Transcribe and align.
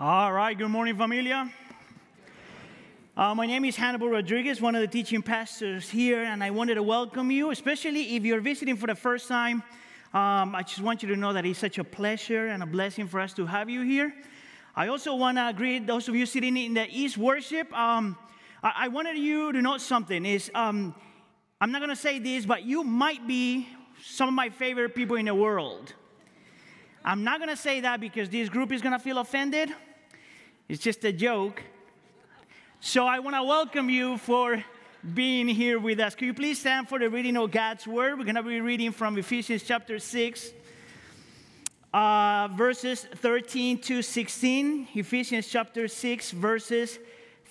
All 0.00 0.32
right, 0.32 0.56
good 0.56 0.68
morning, 0.68 0.96
familia. 0.96 1.50
Uh, 3.16 3.34
my 3.34 3.46
name 3.46 3.64
is 3.64 3.74
Hannibal 3.74 4.08
Rodriguez, 4.08 4.60
one 4.60 4.76
of 4.76 4.80
the 4.80 4.86
teaching 4.86 5.22
pastors 5.22 5.90
here, 5.90 6.22
and 6.22 6.44
I 6.44 6.50
wanted 6.50 6.76
to 6.76 6.84
welcome 6.84 7.32
you, 7.32 7.50
especially 7.50 8.14
if 8.14 8.24
you're 8.24 8.40
visiting 8.40 8.76
for 8.76 8.86
the 8.86 8.94
first 8.94 9.26
time. 9.26 9.56
Um, 10.14 10.54
I 10.54 10.62
just 10.64 10.82
want 10.82 11.02
you 11.02 11.08
to 11.08 11.16
know 11.16 11.32
that 11.32 11.44
it's 11.44 11.58
such 11.58 11.78
a 11.78 11.82
pleasure 11.82 12.46
and 12.46 12.62
a 12.62 12.66
blessing 12.66 13.08
for 13.08 13.18
us 13.18 13.32
to 13.34 13.46
have 13.46 13.68
you 13.68 13.80
here. 13.80 14.14
I 14.76 14.86
also 14.86 15.16
want 15.16 15.36
to 15.36 15.52
greet 15.52 15.84
those 15.88 16.06
of 16.06 16.14
you 16.14 16.26
sitting 16.26 16.56
in 16.56 16.74
the 16.74 16.86
East 16.88 17.18
worship. 17.18 17.76
Um, 17.76 18.16
I-, 18.62 18.84
I, 18.84 18.88
wanted 18.88 19.18
you 19.18 19.50
to 19.50 19.60
know 19.60 19.78
something. 19.78 20.24
Is 20.24 20.48
um, 20.54 20.94
I'm 21.60 21.72
not 21.72 21.80
going 21.80 21.90
to 21.90 21.96
say 21.96 22.20
this, 22.20 22.46
but 22.46 22.62
you 22.62 22.84
might 22.84 23.26
be 23.26 23.68
some 24.04 24.28
of 24.28 24.34
my 24.34 24.48
favorite 24.48 24.94
people 24.94 25.16
in 25.16 25.26
the 25.26 25.34
world. 25.34 25.92
I'm 27.04 27.24
not 27.24 27.40
going 27.40 27.50
to 27.50 27.56
say 27.56 27.80
that 27.80 27.98
because 27.98 28.28
this 28.28 28.48
group 28.48 28.70
is 28.70 28.80
going 28.80 28.92
to 28.92 29.00
feel 29.00 29.18
offended. 29.18 29.72
It's 30.68 30.82
just 30.82 31.02
a 31.06 31.12
joke. 31.12 31.62
So 32.78 33.06
I 33.06 33.20
want 33.20 33.34
to 33.36 33.42
welcome 33.42 33.88
you 33.88 34.18
for 34.18 34.62
being 35.14 35.48
here 35.48 35.78
with 35.78 35.98
us. 35.98 36.14
Could 36.14 36.26
you 36.26 36.34
please 36.34 36.60
stand 36.60 36.90
for 36.90 36.98
the 36.98 37.08
reading 37.08 37.38
of 37.38 37.50
God's 37.50 37.86
word? 37.86 38.18
We're 38.18 38.24
going 38.24 38.34
to 38.34 38.42
be 38.42 38.60
reading 38.60 38.92
from 38.92 39.16
Ephesians 39.16 39.62
chapter 39.62 39.98
6, 39.98 40.52
uh, 41.94 42.48
verses 42.52 43.06
13 43.16 43.78
to 43.78 44.02
16. 44.02 44.88
Ephesians 44.92 45.48
chapter 45.48 45.88
6, 45.88 46.32
verses 46.32 46.98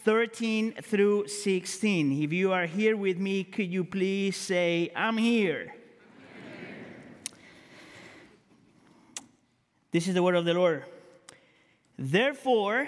13 0.03 0.73
through 0.83 1.27
16. 1.27 2.21
If 2.21 2.31
you 2.31 2.51
are 2.51 2.67
here 2.67 2.95
with 2.95 3.17
me, 3.17 3.43
could 3.43 3.73
you 3.73 3.83
please 3.83 4.37
say, 4.37 4.91
I'm 4.95 5.17
here? 5.17 5.73
This 9.91 10.07
is 10.07 10.13
the 10.13 10.21
word 10.21 10.35
of 10.35 10.45
the 10.45 10.53
Lord. 10.53 10.83
Therefore, 11.97 12.87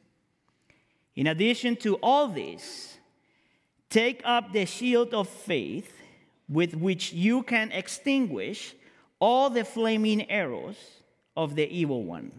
In 1.15 1.27
addition 1.27 1.75
to 1.77 1.95
all 1.95 2.27
this, 2.27 2.97
take 3.89 4.21
up 4.23 4.53
the 4.53 4.65
shield 4.65 5.13
of 5.13 5.27
faith 5.27 5.93
with 6.47 6.75
which 6.75 7.13
you 7.13 7.43
can 7.43 7.71
extinguish 7.71 8.75
all 9.19 9.49
the 9.49 9.65
flaming 9.65 10.29
arrows 10.29 10.77
of 11.35 11.55
the 11.55 11.69
evil 11.69 12.03
one. 12.03 12.31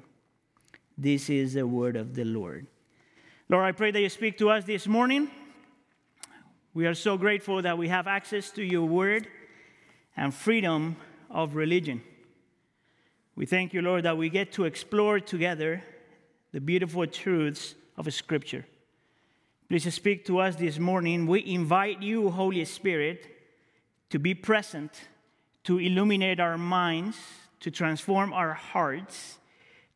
This 0.97 1.31
is 1.31 1.55
the 1.55 1.67
word 1.67 1.97
of 1.97 2.15
the 2.15 2.25
Lord. 2.25 2.67
Lord, 3.49 3.65
I 3.65 3.73
pray 3.73 3.91
that 3.91 4.01
you 4.01 4.09
speak 4.09 4.39
to 4.39 4.51
us 4.51 4.65
this 4.65 4.87
morning. 4.87 5.31
We 6.75 6.87
are 6.87 6.95
so 6.95 7.19
grateful 7.19 7.61
that 7.63 7.77
we 7.77 7.89
have 7.89 8.07
access 8.07 8.51
to 8.53 8.63
your 8.63 8.87
word 8.87 9.29
and 10.17 10.35
freedom 10.35 10.97
of 11.31 11.55
religion. 11.55 12.03
We 13.35 13.47
thank 13.47 13.73
you, 13.73 13.83
Lord, 13.83 14.05
that 14.05 14.17
we 14.17 14.29
get 14.29 14.53
to 14.53 14.65
explore 14.65 15.21
together 15.21 15.83
the 16.53 16.61
beautiful 16.61 17.07
truths 17.07 17.75
of 18.07 18.13
Scripture. 18.15 18.67
Please 19.69 19.93
speak 19.95 20.25
to 20.27 20.39
us 20.39 20.57
this 20.57 20.79
morning. 20.79 21.27
We 21.27 21.47
invite 21.47 22.03
you, 22.03 22.31
Holy 22.31 22.65
Spirit, 22.65 23.27
to 24.11 24.19
be 24.19 24.35
present, 24.35 24.91
to 25.65 25.79
illuminate 25.79 26.41
our 26.41 26.59
minds, 26.59 27.17
to 27.61 27.71
transform 27.71 28.33
our 28.33 28.53
hearts, 28.53 29.39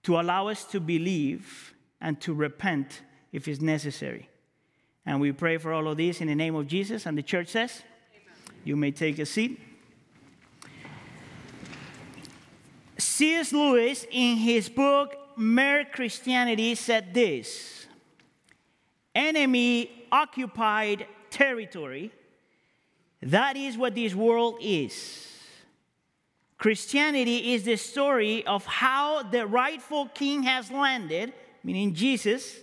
to 0.05 0.19
allow 0.19 0.49
us 0.49 0.65
to 0.65 0.81
believe 0.81 1.75
and 2.01 2.21
to 2.21 2.33
repent 2.33 3.03
if 3.33 3.49
it's 3.49 3.61
necessary. 3.61 4.29
And 5.05 5.21
we 5.21 5.33
pray 5.33 5.59
for 5.59 5.73
all 5.73 5.89
of 5.89 5.97
this 5.97 6.21
in 6.21 6.29
the 6.29 6.35
name 6.35 6.55
of 6.55 6.67
Jesus. 6.67 7.07
And 7.07 7.19
the 7.19 7.23
church 7.23 7.49
says, 7.49 7.83
Amen. 8.13 8.35
You 8.65 8.77
may 8.77 8.93
take 8.93 9.19
a 9.19 9.27
seat. 9.27 9.61
C.S. 12.99 13.53
Lewis, 13.53 14.07
in 14.11 14.39
his 14.39 14.69
book 14.69 15.17
Mere 15.37 15.85
Christianity, 15.85 16.75
said 16.75 17.13
this 17.13 17.76
Enemy 19.17 19.91
occupied 20.13 21.07
territory. 21.31 22.13
That 23.23 23.57
is 23.57 23.79
what 23.79 23.95
this 23.95 24.15
world 24.15 24.59
is. 24.61 25.33
Christianity 26.59 27.55
is 27.55 27.65
the 27.65 27.77
story 27.77 28.47
of 28.47 28.67
how 28.67 29.23
the 29.23 29.47
rightful 29.47 30.09
king 30.09 30.43
has 30.43 30.71
landed, 30.71 31.33
meaning 31.65 31.95
Jesus, 31.95 32.57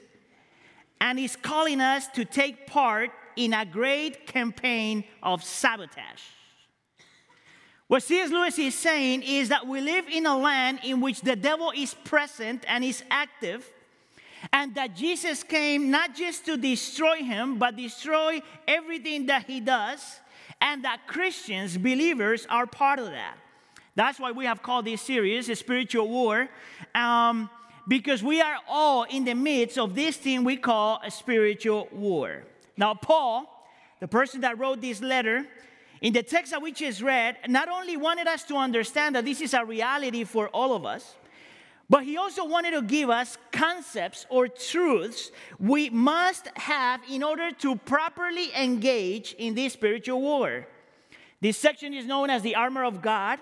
and 1.02 1.20
is 1.20 1.36
calling 1.36 1.82
us 1.82 2.08
to 2.10 2.24
take 2.24 2.68
part 2.68 3.10
in 3.36 3.54
a 3.54 3.66
great 3.66 4.28
campaign 4.28 5.04
of 5.24 5.44
sabotage. 5.44 6.22
What 7.88 8.04
C.S. 8.04 8.30
Lewis 8.30 8.60
is 8.60 8.76
saying 8.76 9.24
is 9.24 9.50
that 9.50 9.68
we 9.68 9.82
live 9.82 10.06
in 10.08 10.28
a 10.28 10.38
land 10.38 10.82
in 10.84 11.02
which 11.02 11.22
the 11.22 11.36
devil 11.36 11.72
is 11.76 11.96
present 11.96 12.64
and 12.68 12.84
is 12.84 13.04
active, 13.10 13.68
and 14.52 14.76
that 14.76 14.96
Jesus 14.96 15.44
came 15.44 15.90
not 15.90 16.16
just 16.16 16.46
to 16.46 16.58
destroy 16.58 17.18
him, 17.18 17.58
but 17.58 17.76
destroy 17.76 18.42
everything 18.68 19.28
that 19.28 19.46
he 19.46 19.60
does, 19.60 20.20
and 20.60 20.84
that 20.84 21.08
Christians, 21.08 21.78
believers, 21.78 22.46
are 22.50 22.66
part 22.66 23.00
of 23.00 23.08
that. 23.08 23.38
That's 23.96 24.20
why 24.20 24.32
we 24.32 24.46
have 24.46 24.64
called 24.64 24.86
this 24.86 25.02
series 25.02 25.50
a 25.50 25.56
spiritual 25.56 26.08
war, 26.08 26.50
um, 26.96 27.50
because 27.88 28.24
we 28.24 28.42
are 28.42 28.58
all 28.68 29.04
in 29.04 29.26
the 29.26 29.36
midst 29.36 29.78
of 29.78 29.94
this 29.94 30.18
thing 30.18 30.44
we 30.44 30.58
call 30.58 31.00
a 31.04 31.12
spiritual 31.12 31.88
war. 31.92 32.44
Now, 32.76 32.94
Paul, 32.94 33.68
the 34.00 34.08
person 34.08 34.42
that 34.42 34.58
wrote 34.58 34.82
this 34.82 35.02
letter, 35.02 35.46
in 36.02 36.12
the 36.12 36.24
text 36.24 36.52
that 36.52 36.62
we 36.62 36.72
just 36.72 37.02
read, 37.02 37.38
not 37.48 37.70
only 37.70 37.96
wanted 37.96 38.28
us 38.28 38.44
to 38.46 38.56
understand 38.56 39.16
that 39.16 39.26
this 39.26 39.42
is 39.42 39.54
a 39.54 39.64
reality 39.64 40.24
for 40.24 40.50
all 40.50 40.74
of 40.74 40.86
us, 40.86 41.16
but 41.94 42.06
he 42.06 42.18
also 42.18 42.44
wanted 42.44 42.72
to 42.72 42.82
give 42.82 43.12
us 43.12 43.38
concepts 43.52 44.26
or 44.32 44.48
truths 44.48 45.30
we 45.60 45.92
must 45.92 46.48
have 46.56 47.00
in 47.08 47.22
order 47.22 47.52
to 47.52 47.76
properly 47.76 48.52
engage 48.56 49.34
in 49.38 49.54
this 49.54 49.74
spiritual 49.74 50.20
war. 50.20 50.66
This 51.40 51.56
section 51.56 51.94
is 51.94 52.08
known 52.08 52.32
as 52.32 52.42
the 52.42 52.56
armor 52.56 52.84
of 52.84 53.04
God. 53.04 53.38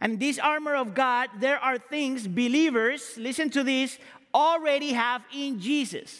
And 0.00 0.18
this 0.18 0.40
armor 0.40 0.74
of 0.74 0.92
God, 0.92 1.28
there 1.38 1.60
are 1.60 1.78
things 1.78 2.26
believers, 2.26 3.14
listen 3.16 3.48
to 3.50 3.62
this, 3.62 3.96
already 4.34 4.92
have 4.92 5.22
in 5.32 5.60
Jesus. 5.60 6.18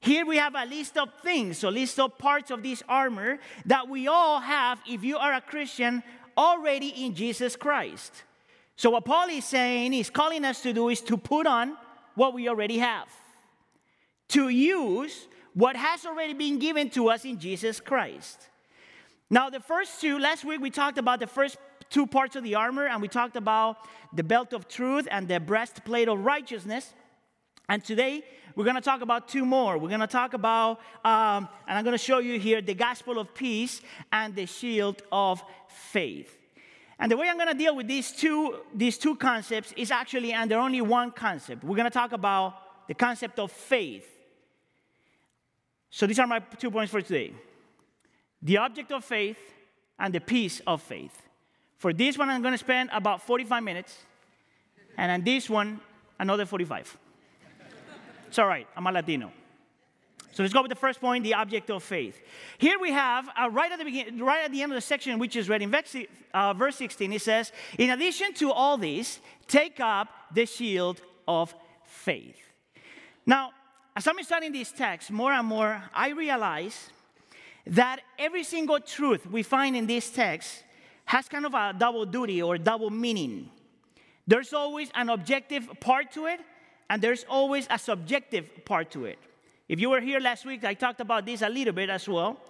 Here 0.00 0.24
we 0.24 0.38
have 0.38 0.54
a 0.54 0.64
list 0.64 0.96
of 0.96 1.10
things, 1.22 1.62
a 1.62 1.70
list 1.70 2.00
of 2.00 2.16
parts 2.16 2.50
of 2.50 2.62
this 2.62 2.82
armor 2.88 3.38
that 3.66 3.86
we 3.86 4.08
all 4.08 4.40
have 4.40 4.80
if 4.88 5.04
you 5.04 5.18
are 5.18 5.34
a 5.34 5.42
Christian 5.42 6.02
already 6.38 6.88
in 7.04 7.14
Jesus 7.14 7.54
Christ. 7.54 8.24
So 8.80 8.88
what 8.88 9.04
Paul 9.04 9.28
is 9.28 9.44
saying, 9.44 9.92
he's 9.92 10.08
calling 10.08 10.42
us 10.42 10.62
to 10.62 10.72
do 10.72 10.88
is 10.88 11.02
to 11.02 11.18
put 11.18 11.46
on 11.46 11.76
what 12.14 12.32
we 12.32 12.48
already 12.48 12.78
have. 12.78 13.08
To 14.28 14.48
use 14.48 15.28
what 15.52 15.76
has 15.76 16.06
already 16.06 16.32
been 16.32 16.58
given 16.58 16.88
to 16.92 17.10
us 17.10 17.26
in 17.26 17.38
Jesus 17.38 17.78
Christ. 17.78 18.48
Now, 19.28 19.50
the 19.50 19.60
first 19.60 20.00
two, 20.00 20.18
last 20.18 20.46
week 20.46 20.62
we 20.62 20.70
talked 20.70 20.96
about 20.96 21.20
the 21.20 21.26
first 21.26 21.58
two 21.90 22.06
parts 22.06 22.36
of 22.36 22.42
the 22.42 22.54
armor, 22.54 22.86
and 22.86 23.02
we 23.02 23.08
talked 23.08 23.36
about 23.36 23.76
the 24.14 24.22
belt 24.22 24.54
of 24.54 24.66
truth 24.66 25.06
and 25.10 25.28
the 25.28 25.38
breastplate 25.38 26.08
of 26.08 26.24
righteousness. 26.24 26.94
And 27.68 27.84
today 27.84 28.22
we're 28.54 28.64
going 28.64 28.76
to 28.76 28.80
talk 28.80 29.02
about 29.02 29.28
two 29.28 29.44
more. 29.44 29.76
We're 29.76 29.88
going 29.88 30.00
to 30.00 30.06
talk 30.06 30.32
about, 30.32 30.80
um, 31.04 31.50
and 31.68 31.76
I'm 31.76 31.84
going 31.84 31.92
to 31.92 31.98
show 32.02 32.16
you 32.16 32.40
here, 32.40 32.62
the 32.62 32.72
gospel 32.72 33.18
of 33.18 33.34
peace 33.34 33.82
and 34.10 34.34
the 34.34 34.46
shield 34.46 35.02
of 35.12 35.42
faith. 35.68 36.39
And 37.00 37.10
the 37.10 37.16
way 37.16 37.28
I'm 37.30 37.36
going 37.36 37.48
to 37.48 37.54
deal 37.54 37.74
with 37.74 37.88
these 37.88 38.12
two, 38.12 38.58
these 38.74 38.98
two 38.98 39.16
concepts 39.16 39.72
is 39.74 39.90
actually 39.90 40.34
under 40.34 40.58
only 40.58 40.82
one 40.82 41.10
concept. 41.10 41.64
We're 41.64 41.76
going 41.76 41.88
to 41.88 41.90
talk 41.90 42.12
about 42.12 42.86
the 42.88 42.94
concept 42.94 43.38
of 43.38 43.50
faith. 43.50 44.06
So 45.88 46.06
these 46.06 46.18
are 46.18 46.26
my 46.26 46.40
two 46.40 46.70
points 46.70 46.92
for 46.92 47.00
today 47.00 47.32
the 48.42 48.56
object 48.58 48.92
of 48.92 49.04
faith 49.04 49.38
and 49.98 50.14
the 50.14 50.20
peace 50.20 50.60
of 50.66 50.80
faith. 50.82 51.22
For 51.76 51.92
this 51.92 52.16
one, 52.16 52.28
I'm 52.30 52.42
going 52.42 52.52
to 52.54 52.58
spend 52.58 52.90
about 52.92 53.22
45 53.22 53.62
minutes, 53.62 53.98
and 54.96 55.12
on 55.12 55.22
this 55.22 55.48
one, 55.48 55.80
another 56.18 56.46
45. 56.46 56.96
It's 58.28 58.38
all 58.38 58.46
right, 58.46 58.66
I'm 58.76 58.86
a 58.86 58.92
Latino. 58.92 59.32
So 60.32 60.42
let's 60.42 60.52
go 60.52 60.62
with 60.62 60.68
the 60.68 60.76
first 60.76 61.00
point, 61.00 61.24
the 61.24 61.34
object 61.34 61.70
of 61.70 61.82
faith. 61.82 62.20
Here 62.58 62.78
we 62.80 62.92
have, 62.92 63.28
uh, 63.36 63.50
right, 63.50 63.72
at 63.72 63.78
the 63.78 63.84
beginning, 63.84 64.18
right 64.18 64.44
at 64.44 64.52
the 64.52 64.62
end 64.62 64.72
of 64.72 64.76
the 64.76 64.80
section, 64.80 65.18
which 65.18 65.34
is 65.34 65.48
read 65.48 65.62
in 65.62 65.74
uh, 66.32 66.54
verse 66.54 66.76
16, 66.76 67.12
it 67.12 67.22
says, 67.22 67.52
In 67.78 67.90
addition 67.90 68.32
to 68.34 68.52
all 68.52 68.76
this, 68.76 69.18
take 69.48 69.80
up 69.80 70.08
the 70.32 70.46
shield 70.46 71.00
of 71.26 71.54
faith. 71.84 72.38
Now, 73.26 73.50
as 73.96 74.06
I'm 74.06 74.22
studying 74.22 74.52
this 74.52 74.70
text 74.70 75.10
more 75.10 75.32
and 75.32 75.46
more, 75.46 75.82
I 75.92 76.10
realize 76.10 76.90
that 77.66 78.00
every 78.18 78.44
single 78.44 78.80
truth 78.80 79.26
we 79.26 79.42
find 79.42 79.76
in 79.76 79.86
this 79.86 80.10
text 80.10 80.62
has 81.04 81.28
kind 81.28 81.44
of 81.44 81.54
a 81.54 81.74
double 81.76 82.06
duty 82.06 82.40
or 82.40 82.56
double 82.56 82.90
meaning. 82.90 83.50
There's 84.26 84.52
always 84.52 84.90
an 84.94 85.08
objective 85.08 85.68
part 85.80 86.12
to 86.12 86.26
it, 86.26 86.40
and 86.88 87.02
there's 87.02 87.24
always 87.28 87.66
a 87.68 87.78
subjective 87.78 88.64
part 88.64 88.92
to 88.92 89.06
it. 89.06 89.18
If 89.70 89.78
you 89.78 89.88
were 89.88 90.00
here 90.00 90.18
last 90.18 90.44
week, 90.44 90.64
I 90.64 90.74
talked 90.74 91.00
about 91.00 91.24
this 91.24 91.42
a 91.42 91.48
little 91.48 91.72
bit 91.72 91.90
as 91.90 92.08
well. 92.08 92.40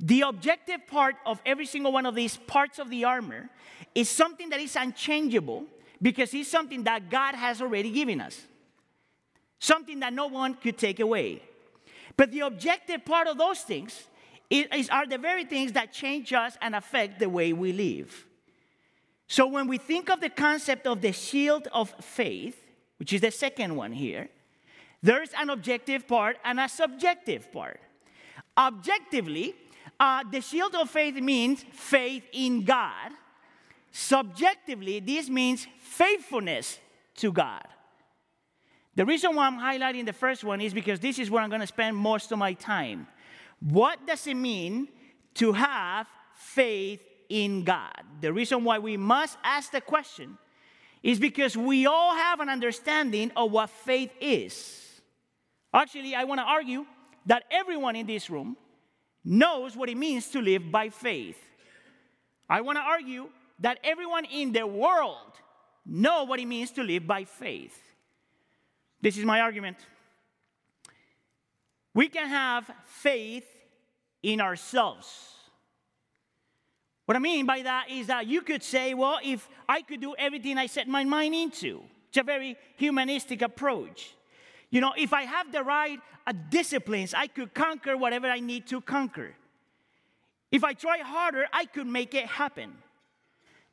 The 0.00 0.22
objective 0.22 0.84
part 0.88 1.14
of 1.24 1.40
every 1.46 1.64
single 1.64 1.92
one 1.92 2.06
of 2.06 2.16
these 2.16 2.36
parts 2.36 2.80
of 2.80 2.90
the 2.90 3.04
armor 3.04 3.48
is 3.94 4.08
something 4.08 4.48
that 4.48 4.58
is 4.58 4.74
unchangeable 4.74 5.66
because 6.02 6.34
it's 6.34 6.50
something 6.50 6.82
that 6.82 7.08
God 7.08 7.36
has 7.36 7.62
already 7.62 7.92
given 7.92 8.20
us, 8.20 8.40
something 9.60 10.00
that 10.00 10.12
no 10.12 10.26
one 10.26 10.54
could 10.54 10.76
take 10.76 10.98
away. 10.98 11.40
But 12.16 12.32
the 12.32 12.40
objective 12.40 13.04
part 13.04 13.28
of 13.28 13.38
those 13.38 13.60
things 13.60 14.02
is, 14.50 14.88
are 14.90 15.06
the 15.06 15.18
very 15.18 15.44
things 15.44 15.70
that 15.70 15.92
change 15.92 16.32
us 16.32 16.58
and 16.60 16.74
affect 16.74 17.20
the 17.20 17.28
way 17.28 17.52
we 17.52 17.70
live. 17.70 18.26
So 19.28 19.46
when 19.46 19.68
we 19.68 19.78
think 19.78 20.10
of 20.10 20.20
the 20.20 20.30
concept 20.30 20.88
of 20.88 21.00
the 21.00 21.12
shield 21.12 21.68
of 21.72 21.94
faith, 22.00 22.60
which 22.98 23.12
is 23.12 23.20
the 23.20 23.30
second 23.30 23.76
one 23.76 23.92
here, 23.92 24.30
there's 25.06 25.30
an 25.38 25.50
objective 25.50 26.08
part 26.08 26.36
and 26.44 26.58
a 26.58 26.68
subjective 26.68 27.52
part. 27.52 27.80
Objectively, 28.58 29.54
uh, 30.00 30.24
the 30.30 30.40
shield 30.40 30.74
of 30.74 30.90
faith 30.90 31.14
means 31.14 31.64
faith 31.70 32.24
in 32.32 32.64
God. 32.64 33.12
Subjectively, 33.92 34.98
this 34.98 35.28
means 35.28 35.66
faithfulness 35.78 36.80
to 37.18 37.30
God. 37.30 37.64
The 38.96 39.04
reason 39.04 39.36
why 39.36 39.46
I'm 39.46 39.58
highlighting 39.58 40.06
the 40.06 40.12
first 40.12 40.42
one 40.42 40.60
is 40.60 40.74
because 40.74 40.98
this 40.98 41.20
is 41.20 41.30
where 41.30 41.42
I'm 41.42 41.50
going 41.50 41.60
to 41.60 41.66
spend 41.68 41.96
most 41.96 42.32
of 42.32 42.38
my 42.38 42.54
time. 42.54 43.06
What 43.60 44.04
does 44.06 44.26
it 44.26 44.34
mean 44.34 44.88
to 45.34 45.52
have 45.52 46.08
faith 46.34 47.00
in 47.28 47.62
God? 47.62 48.00
The 48.20 48.32
reason 48.32 48.64
why 48.64 48.80
we 48.80 48.96
must 48.96 49.38
ask 49.44 49.70
the 49.70 49.80
question 49.80 50.36
is 51.02 51.20
because 51.20 51.56
we 51.56 51.86
all 51.86 52.16
have 52.16 52.40
an 52.40 52.48
understanding 52.48 53.30
of 53.36 53.52
what 53.52 53.70
faith 53.70 54.10
is. 54.20 54.85
Actually, 55.72 56.14
I 56.14 56.24
want 56.24 56.40
to 56.40 56.44
argue 56.44 56.86
that 57.26 57.44
everyone 57.50 57.96
in 57.96 58.06
this 58.06 58.30
room 58.30 58.56
knows 59.24 59.76
what 59.76 59.88
it 59.88 59.96
means 59.96 60.28
to 60.28 60.40
live 60.40 60.70
by 60.70 60.88
faith. 60.88 61.38
I 62.48 62.60
want 62.60 62.78
to 62.78 62.82
argue 62.82 63.28
that 63.60 63.78
everyone 63.82 64.24
in 64.24 64.52
the 64.52 64.66
world 64.66 65.32
know 65.84 66.24
what 66.24 66.38
it 66.38 66.46
means 66.46 66.70
to 66.72 66.82
live 66.82 67.06
by 67.06 67.24
faith. 67.24 67.76
This 69.00 69.16
is 69.16 69.24
my 69.24 69.40
argument. 69.40 69.76
We 71.94 72.08
can 72.08 72.28
have 72.28 72.70
faith 72.84 73.46
in 74.22 74.40
ourselves. 74.40 75.32
What 77.06 77.16
I 77.16 77.20
mean 77.20 77.46
by 77.46 77.62
that 77.62 77.86
is 77.90 78.08
that 78.08 78.26
you 78.26 78.42
could 78.42 78.62
say, 78.62 78.92
well, 78.94 79.18
if 79.24 79.48
I 79.68 79.82
could 79.82 80.00
do 80.00 80.14
everything 80.18 80.58
I 80.58 80.66
set 80.66 80.88
my 80.88 81.04
mind 81.04 81.34
into, 81.34 81.82
it's 82.08 82.18
a 82.18 82.22
very 82.22 82.56
humanistic 82.76 83.42
approach. 83.42 84.14
You 84.70 84.80
know, 84.80 84.92
if 84.96 85.12
I 85.12 85.22
have 85.22 85.52
the 85.52 85.62
right 85.62 85.98
uh, 86.26 86.32
disciplines, 86.50 87.14
I 87.14 87.26
could 87.28 87.54
conquer 87.54 87.96
whatever 87.96 88.28
I 88.28 88.40
need 88.40 88.66
to 88.68 88.80
conquer. 88.80 89.34
If 90.50 90.64
I 90.64 90.74
try 90.74 90.98
harder, 90.98 91.46
I 91.52 91.64
could 91.66 91.86
make 91.86 92.14
it 92.14 92.26
happen. 92.26 92.72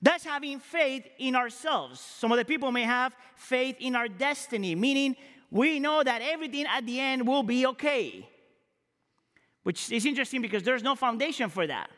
That's 0.02 0.26
having 0.26 0.60
faith 0.60 1.08
in 1.18 1.36
ourselves. 1.36 2.00
Some 2.00 2.32
of 2.32 2.38
the 2.38 2.46
people 2.46 2.72
may 2.72 2.84
have 2.84 3.16
faith 3.36 3.78
in 3.80 3.96
our 3.96 4.08
destiny, 4.08 4.76
meaning 4.76 5.16
we 5.50 5.80
know 5.80 6.04
that 6.04 6.22
everything 6.22 6.66
at 6.66 6.86
the 6.86 7.00
end 7.00 7.26
will 7.26 7.44
be 7.44 7.66
okay. 7.68 8.28
Which 9.64 9.92
is 9.92 10.06
interesting 10.06 10.42
because 10.42 10.64
there's 10.64 10.84
no 10.84 10.96
foundation 10.96 11.50
for 11.50 11.66
that. 11.68 11.90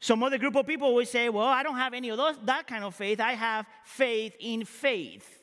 Some 0.00 0.22
other 0.22 0.38
group 0.38 0.56
of 0.56 0.66
people 0.66 0.94
will 0.94 1.06
say, 1.06 1.28
Well, 1.28 1.46
I 1.46 1.62
don't 1.62 1.76
have 1.76 1.94
any 1.94 2.08
of 2.08 2.16
those, 2.16 2.36
that 2.44 2.66
kind 2.66 2.84
of 2.84 2.94
faith. 2.94 3.20
I 3.20 3.32
have 3.32 3.66
faith 3.84 4.34
in 4.40 4.64
faith. 4.64 5.37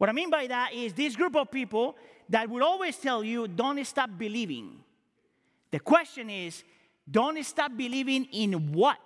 What 0.00 0.08
I 0.08 0.14
mean 0.14 0.30
by 0.30 0.46
that 0.46 0.72
is 0.72 0.94
this 0.94 1.14
group 1.14 1.36
of 1.36 1.50
people 1.50 1.94
that 2.30 2.48
will 2.48 2.64
always 2.64 2.96
tell 2.96 3.22
you, 3.22 3.46
Don't 3.46 3.84
stop 3.84 4.08
believing. 4.16 4.82
The 5.70 5.78
question 5.78 6.30
is, 6.30 6.64
don't 7.10 7.44
stop 7.44 7.76
believing 7.76 8.24
in 8.32 8.72
what? 8.72 8.96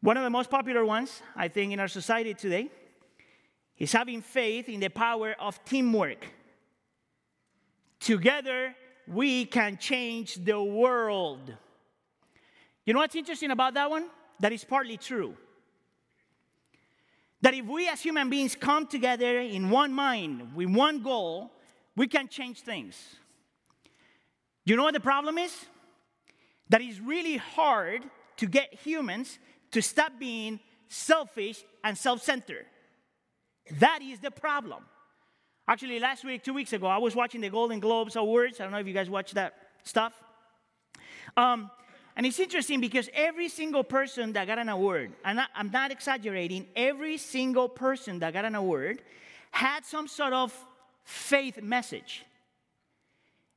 One 0.00 0.16
of 0.16 0.24
the 0.24 0.30
most 0.30 0.50
popular 0.50 0.84
ones, 0.84 1.22
I 1.36 1.46
think, 1.46 1.72
in 1.72 1.78
our 1.78 1.86
society 1.86 2.34
today 2.34 2.68
is 3.78 3.92
having 3.92 4.20
faith 4.20 4.68
in 4.68 4.80
the 4.80 4.88
power 4.88 5.36
of 5.38 5.64
teamwork. 5.64 6.26
Together, 8.00 8.74
we 9.06 9.44
can 9.44 9.76
change 9.76 10.44
the 10.44 10.60
world. 10.60 11.54
You 12.84 12.94
know 12.94 12.98
what's 12.98 13.14
interesting 13.14 13.52
about 13.52 13.74
that 13.74 13.88
one? 13.88 14.06
That 14.40 14.52
is 14.52 14.64
partly 14.64 14.96
true. 14.96 15.36
That 17.42 17.54
if 17.54 17.64
we 17.66 17.88
as 17.88 18.00
human 18.00 18.28
beings 18.28 18.54
come 18.54 18.86
together 18.86 19.40
in 19.40 19.70
one 19.70 19.92
mind, 19.92 20.54
with 20.54 20.68
one 20.68 21.02
goal, 21.02 21.50
we 21.96 22.06
can 22.06 22.28
change 22.28 22.60
things. 22.60 22.96
You 24.64 24.76
know 24.76 24.84
what 24.84 24.94
the 24.94 25.00
problem 25.00 25.38
is? 25.38 25.54
That 26.68 26.82
it's 26.82 27.00
really 27.00 27.38
hard 27.38 28.02
to 28.36 28.46
get 28.46 28.74
humans 28.74 29.38
to 29.72 29.80
stop 29.82 30.12
being 30.18 30.60
selfish 30.88 31.64
and 31.82 31.96
self 31.96 32.22
centered. 32.22 32.66
That 33.78 34.00
is 34.02 34.18
the 34.18 34.30
problem. 34.30 34.84
Actually, 35.68 36.00
last 36.00 36.24
week, 36.24 36.42
two 36.42 36.52
weeks 36.52 36.72
ago, 36.72 36.88
I 36.88 36.98
was 36.98 37.14
watching 37.14 37.40
the 37.40 37.48
Golden 37.48 37.80
Globes 37.80 38.16
Awards. 38.16 38.60
I 38.60 38.64
don't 38.64 38.72
know 38.72 38.78
if 38.78 38.86
you 38.86 38.92
guys 38.92 39.08
watch 39.08 39.32
that 39.32 39.54
stuff. 39.84 40.12
Um, 41.36 41.70
and 42.20 42.26
it's 42.26 42.38
interesting 42.38 42.82
because 42.82 43.08
every 43.14 43.48
single 43.48 43.82
person 43.82 44.34
that 44.34 44.46
got 44.46 44.58
an 44.58 44.68
award, 44.68 45.10
and 45.24 45.40
I'm 45.54 45.70
not 45.70 45.90
exaggerating, 45.90 46.66
every 46.76 47.16
single 47.16 47.66
person 47.66 48.18
that 48.18 48.34
got 48.34 48.44
an 48.44 48.54
award 48.54 49.00
had 49.50 49.86
some 49.86 50.06
sort 50.06 50.34
of 50.34 50.52
faith 51.02 51.62
message. 51.62 52.26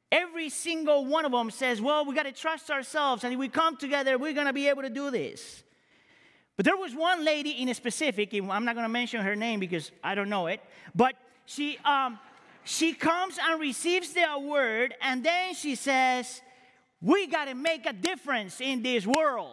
Every 0.09 0.47
single 0.47 1.03
one 1.03 1.25
of 1.25 1.33
them 1.33 1.51
says, 1.51 1.81
Well, 1.81 2.05
we 2.05 2.15
got 2.15 2.23
to 2.23 2.31
trust 2.31 2.71
ourselves, 2.71 3.25
and 3.25 3.33
if 3.33 3.37
we 3.37 3.49
come 3.49 3.75
together, 3.75 4.17
we're 4.17 4.31
going 4.31 4.47
to 4.47 4.53
be 4.53 4.69
able 4.69 4.83
to 4.83 4.89
do 4.89 5.11
this. 5.11 5.61
But 6.55 6.63
there 6.63 6.77
was 6.77 6.95
one 6.95 7.25
lady 7.25 7.61
in 7.61 7.67
a 7.67 7.73
specific, 7.73 8.33
I'm 8.33 8.63
not 8.63 8.75
going 8.75 8.85
to 8.85 8.87
mention 8.87 9.19
her 9.23 9.35
name 9.35 9.59
because 9.59 9.91
I 10.01 10.15
don't 10.15 10.29
know 10.29 10.47
it, 10.47 10.61
but 10.95 11.15
she, 11.45 11.79
um, 11.83 12.17
she 12.63 12.93
comes 12.93 13.37
and 13.45 13.59
receives 13.59 14.13
the 14.13 14.23
award, 14.31 14.95
and 15.01 15.21
then 15.21 15.53
she 15.53 15.75
says, 15.75 16.41
We 17.03 17.27
got 17.27 17.45
to 17.45 17.53
make 17.53 17.85
a 17.85 17.91
difference 17.91 18.61
in 18.61 18.81
this 18.81 19.05
world. 19.05 19.49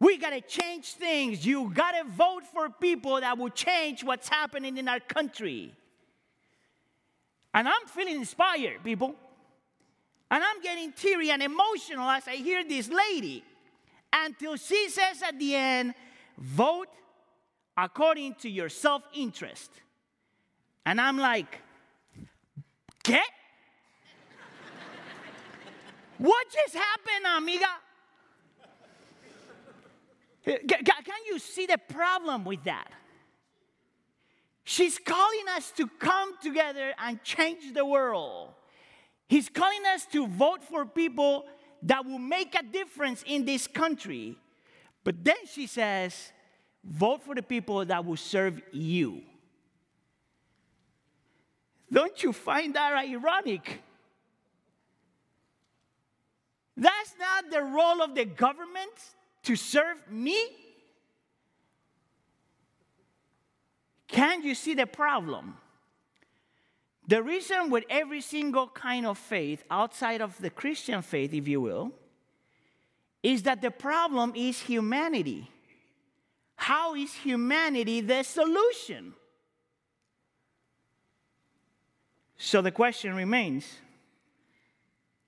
We 0.00 0.18
got 0.18 0.30
to 0.30 0.40
change 0.40 0.94
things. 0.94 1.46
You 1.46 1.72
got 1.72 1.92
to 1.92 2.04
vote 2.04 2.42
for 2.52 2.68
people 2.68 3.20
that 3.20 3.38
will 3.38 3.50
change 3.50 4.02
what's 4.02 4.28
happening 4.28 4.76
in 4.76 4.88
our 4.88 4.98
country. 4.98 5.72
And 7.54 7.68
I'm 7.68 7.86
feeling 7.86 8.16
inspired, 8.16 8.82
people. 8.82 9.14
And 10.32 10.42
I'm 10.42 10.60
getting 10.62 10.92
teary 10.92 11.30
and 11.30 11.40
emotional 11.40 12.10
as 12.10 12.26
I 12.26 12.34
hear 12.34 12.64
this 12.64 12.90
lady 12.90 13.44
until 14.12 14.56
she 14.56 14.88
says 14.88 15.22
at 15.22 15.38
the 15.38 15.54
end, 15.54 15.94
vote 16.36 16.88
according 17.76 18.34
to 18.40 18.50
your 18.50 18.68
self 18.68 19.02
interest. 19.14 19.70
And 20.84 21.00
I'm 21.00 21.18
like, 21.18 21.60
get? 23.04 23.26
What 26.18 26.46
just 26.50 26.74
happened, 26.74 27.26
amiga? 27.36 27.66
Eh, 30.46 30.58
can 30.66 31.24
you 31.26 31.38
see 31.38 31.66
the 31.66 31.78
problem 31.78 32.44
with 32.44 32.62
that? 32.64 32.90
She's 34.64 34.98
calling 34.98 35.44
us 35.56 35.70
to 35.76 35.86
come 35.98 36.36
together 36.42 36.92
and 36.98 37.22
change 37.22 37.72
the 37.72 37.84
world. 37.84 38.50
He's 39.28 39.48
calling 39.48 39.84
us 39.94 40.06
to 40.06 40.26
vote 40.26 40.62
for 40.64 40.84
people 40.84 41.46
that 41.82 42.04
will 42.04 42.18
make 42.18 42.54
a 42.58 42.62
difference 42.62 43.22
in 43.26 43.44
this 43.44 43.66
country. 43.66 44.36
But 45.04 45.24
then 45.24 45.36
she 45.48 45.66
says, 45.66 46.32
vote 46.84 47.22
for 47.22 47.34
the 47.34 47.42
people 47.42 47.84
that 47.84 48.04
will 48.04 48.16
serve 48.16 48.60
you. 48.72 49.22
Don't 51.92 52.20
you 52.22 52.32
find 52.32 52.74
that 52.74 52.92
ironic? 52.92 53.82
That's 56.76 57.14
not 57.18 57.50
the 57.50 57.62
role 57.62 58.02
of 58.02 58.14
the 58.14 58.24
government 58.24 58.92
to 59.44 59.56
serve 59.56 59.96
me. 60.10 60.36
Can't 64.08 64.44
you 64.44 64.54
see 64.54 64.74
the 64.74 64.86
problem? 64.86 65.56
The 67.08 67.22
reason 67.22 67.70
with 67.70 67.84
every 67.88 68.20
single 68.20 68.66
kind 68.68 69.06
of 69.06 69.16
faith 69.16 69.62
outside 69.70 70.20
of 70.20 70.36
the 70.38 70.50
Christian 70.50 71.02
faith, 71.02 71.32
if 71.32 71.46
you 71.46 71.60
will, 71.60 71.92
is 73.22 73.42
that 73.44 73.62
the 73.62 73.70
problem 73.70 74.32
is 74.34 74.60
humanity. 74.60 75.50
How 76.56 76.94
is 76.94 77.12
humanity 77.14 78.00
the 78.00 78.22
solution? 78.22 79.14
So 82.38 82.60
the 82.60 82.70
question 82.70 83.14
remains 83.14 83.66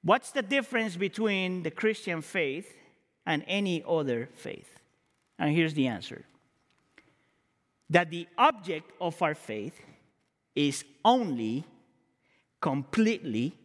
what's 0.02 0.30
the 0.30 0.42
difference 0.42 0.96
between 0.96 1.62
the 1.62 1.70
Christian 1.70 2.22
faith 2.22 2.74
and 3.26 3.44
any 3.46 3.84
other 3.86 4.28
faith? 4.34 4.78
And 5.38 5.54
here's 5.54 5.74
the 5.74 5.86
answer 5.86 6.24
that 7.90 8.10
the 8.10 8.26
object 8.36 8.90
of 9.00 9.20
our 9.22 9.34
faith 9.34 9.80
is 10.54 10.84
only, 11.04 11.64
completely, 12.60 13.56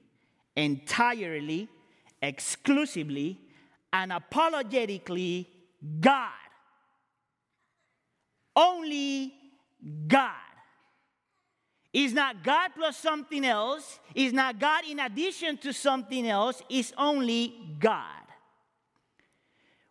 entirely, 0.55 1.67
exclusively, 2.21 3.39
and 3.91 4.13
apologetically 4.13 5.49
God. 5.99 6.29
Only 8.55 9.33
God. 10.07 10.52
Is 11.93 12.11
not 12.11 12.43
God 12.43 12.71
plus 12.75 12.97
something 12.97 13.45
else, 13.45 13.99
is 14.15 14.33
not 14.33 14.59
God 14.59 14.83
in 14.89 14.99
addition 14.99 15.57
to 15.57 15.71
something 15.71 16.27
else, 16.27 16.61
is 16.67 16.91
only 16.97 17.55
God. 17.79 18.23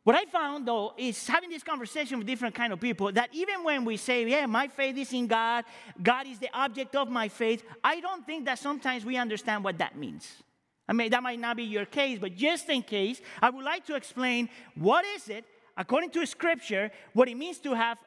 What 0.05 0.17
I 0.17 0.25
found 0.25 0.67
though 0.67 0.95
is 0.97 1.29
having 1.29 1.51
this 1.51 1.63
conversation 1.63 2.19
with 2.19 2.27
different 2.27 2.57
kind 2.57 2.73
of 2.73 2.81
people 2.81 3.13
that 3.13 3.31
even 3.33 3.63
when 3.63 3.85
we 3.85 3.97
say, 3.97 4.27
yeah, 4.29 4.47
my 4.47 4.67
faith 4.67 4.97
is 4.97 5.13
in 5.13 5.29
God, 5.29 5.65
God 6.03 6.27
is 6.27 6.41
the 6.41 6.51
object 6.53 6.97
of 6.97 7.09
my 7.09 7.29
faith, 7.29 7.63
I 7.85 8.01
don't 8.01 8.27
think 8.27 8.47
that 8.47 8.59
sometimes 8.59 9.05
we 9.05 9.17
understand 9.17 9.63
what 9.63 9.79
that 9.79 9.97
means. 9.97 10.43
I 10.89 10.95
mean, 10.95 11.11
that 11.11 11.23
might 11.23 11.39
not 11.39 11.57
be 11.57 11.63
your 11.63 11.85
case, 11.85 12.19
but 12.19 12.35
just 12.35 12.69
in 12.69 12.83
case, 12.83 13.21
I 13.41 13.51
would 13.51 13.65
like 13.65 13.87
to 13.87 13.95
explain 13.95 14.49
what 14.75 15.05
is 15.15 15.29
it, 15.29 15.45
according 15.77 16.11
to 16.11 16.27
scripture, 16.27 16.91
what 17.13 17.29
it 17.29 17.37
means 17.37 17.61
to 17.61 17.73
have 17.75 17.99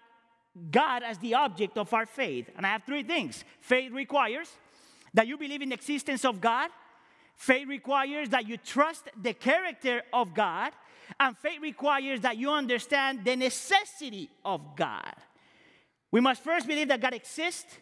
God 0.71 1.03
as 1.03 1.17
the 1.17 1.33
object 1.33 1.77
of 1.77 1.93
our 1.93 2.05
faith. 2.05 2.49
And 2.55 2.65
I 2.65 2.69
have 2.69 2.83
three 2.83 3.03
things. 3.03 3.43
Faith 3.59 3.91
requires 3.91 4.49
that 5.13 5.27
you 5.27 5.37
believe 5.37 5.61
in 5.61 5.69
the 5.69 5.75
existence 5.75 6.25
of 6.25 6.39
God. 6.39 6.69
Faith 7.35 7.67
requires 7.67 8.29
that 8.29 8.47
you 8.47 8.57
trust 8.57 9.09
the 9.21 9.33
character 9.33 10.01
of 10.13 10.33
God. 10.33 10.71
And 11.19 11.37
faith 11.37 11.61
requires 11.61 12.21
that 12.21 12.37
you 12.37 12.49
understand 12.49 13.25
the 13.25 13.35
necessity 13.35 14.29
of 14.43 14.75
God. 14.75 15.13
We 16.11 16.21
must 16.21 16.43
first 16.43 16.67
believe 16.67 16.87
that 16.87 17.01
God 17.01 17.13
exists. 17.13 17.77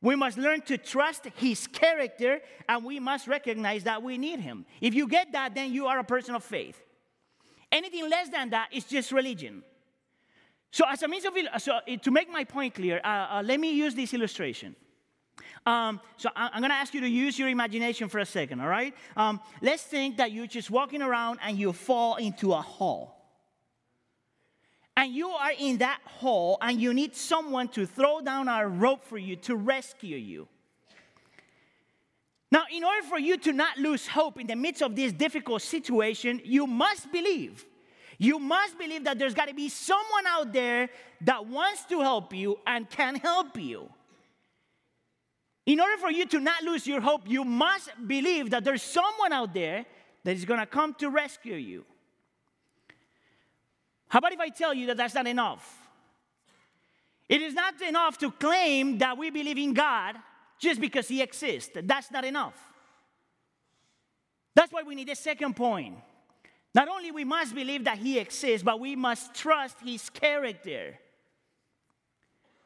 We 0.00 0.16
must 0.16 0.36
learn 0.36 0.62
to 0.62 0.78
trust 0.78 1.26
his 1.36 1.66
character 1.66 2.40
and 2.68 2.84
we 2.84 2.98
must 2.98 3.28
recognize 3.28 3.84
that 3.84 4.02
we 4.02 4.18
need 4.18 4.40
him. 4.40 4.66
If 4.80 4.94
you 4.94 5.06
get 5.06 5.32
that, 5.32 5.54
then 5.54 5.72
you 5.72 5.86
are 5.86 5.98
a 5.98 6.04
person 6.04 6.34
of 6.34 6.42
faith. 6.42 6.80
Anything 7.70 8.10
less 8.10 8.28
than 8.28 8.50
that 8.50 8.68
is 8.72 8.84
just 8.84 9.12
religion. 9.12 9.62
So, 10.72 10.86
as 10.88 11.02
a 11.02 11.08
means 11.08 11.26
of 11.26 11.34
so 11.60 11.80
to 12.02 12.10
make 12.10 12.30
my 12.30 12.44
point 12.44 12.74
clear, 12.74 12.98
uh, 13.04 13.06
uh, 13.06 13.42
let 13.44 13.60
me 13.60 13.72
use 13.72 13.94
this 13.94 14.14
illustration. 14.14 14.74
Um, 15.66 16.00
so 16.16 16.30
I, 16.34 16.46
am 16.54 16.60
going 16.60 16.70
to 16.70 16.76
ask 16.76 16.92
you 16.94 17.02
to 17.02 17.08
use 17.08 17.38
your 17.38 17.48
imagination 17.48 18.08
for 18.08 18.18
a 18.18 18.26
second, 18.26 18.60
all 18.60 18.68
right? 18.68 18.94
Um, 19.16 19.38
let's 19.60 19.82
think 19.82 20.16
that 20.16 20.32
you're 20.32 20.46
just 20.46 20.70
walking 20.70 21.02
around 21.02 21.38
and 21.42 21.56
you 21.58 21.72
fall 21.72 22.16
into 22.16 22.52
a 22.52 22.62
hole. 22.62 23.14
And 24.96 25.14
you 25.14 25.28
are 25.28 25.52
in 25.58 25.78
that 25.78 26.00
hole 26.04 26.56
and 26.60 26.80
you 26.80 26.92
need 26.92 27.14
someone 27.14 27.68
to 27.68 27.86
throw 27.86 28.20
down 28.22 28.48
a 28.48 28.66
rope 28.66 29.04
for 29.04 29.18
you 29.18 29.36
to 29.36 29.54
rescue 29.54 30.16
you. 30.16 30.48
Now, 32.50 32.64
in 32.74 32.82
order 32.82 33.02
for 33.06 33.18
you 33.18 33.36
to 33.38 33.52
not 33.52 33.78
lose 33.78 34.06
hope 34.06 34.40
in 34.40 34.46
the 34.46 34.56
midst 34.56 34.82
of 34.82 34.96
this 34.96 35.12
difficult 35.12 35.62
situation, 35.62 36.40
you 36.44 36.66
must 36.66 37.12
believe. 37.12 37.64
You 38.22 38.38
must 38.38 38.78
believe 38.78 39.02
that 39.02 39.18
there's 39.18 39.34
got 39.34 39.48
to 39.48 39.54
be 39.54 39.68
someone 39.68 40.28
out 40.28 40.52
there 40.52 40.90
that 41.22 41.44
wants 41.44 41.84
to 41.86 42.02
help 42.02 42.32
you 42.32 42.56
and 42.64 42.88
can 42.88 43.16
help 43.16 43.58
you. 43.58 43.90
In 45.66 45.80
order 45.80 45.96
for 45.96 46.08
you 46.08 46.24
to 46.26 46.38
not 46.38 46.62
lose 46.62 46.86
your 46.86 47.00
hope, 47.00 47.22
you 47.26 47.42
must 47.44 47.90
believe 48.06 48.50
that 48.50 48.62
there's 48.62 48.80
someone 48.80 49.32
out 49.32 49.52
there 49.52 49.84
that 50.22 50.36
is 50.36 50.44
going 50.44 50.60
to 50.60 50.66
come 50.66 50.94
to 51.00 51.10
rescue 51.10 51.56
you. 51.56 51.84
How 54.06 54.20
about 54.20 54.32
if 54.32 54.38
I 54.38 54.50
tell 54.50 54.72
you 54.72 54.86
that 54.86 54.98
that's 54.98 55.14
not 55.14 55.26
enough? 55.26 55.80
It 57.28 57.42
is 57.42 57.54
not 57.54 57.82
enough 57.82 58.18
to 58.18 58.30
claim 58.30 58.98
that 58.98 59.18
we 59.18 59.30
believe 59.30 59.58
in 59.58 59.74
God 59.74 60.14
just 60.60 60.80
because 60.80 61.08
He 61.08 61.22
exists. 61.22 61.72
That's 61.74 62.12
not 62.12 62.24
enough. 62.24 62.54
That's 64.54 64.72
why 64.72 64.84
we 64.84 64.94
need 64.94 65.08
a 65.08 65.16
second 65.16 65.56
point. 65.56 65.96
Not 66.74 66.88
only 66.88 67.10
we 67.10 67.24
must 67.24 67.54
believe 67.54 67.84
that 67.84 67.98
He 67.98 68.18
exists, 68.18 68.62
but 68.62 68.80
we 68.80 68.96
must 68.96 69.34
trust 69.34 69.76
His 69.84 70.08
character. 70.10 70.98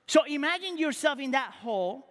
So 0.07 0.25
imagine 0.25 0.79
yourself 0.79 1.19
in 1.19 1.33
that 1.33 1.53
hole 1.53 2.07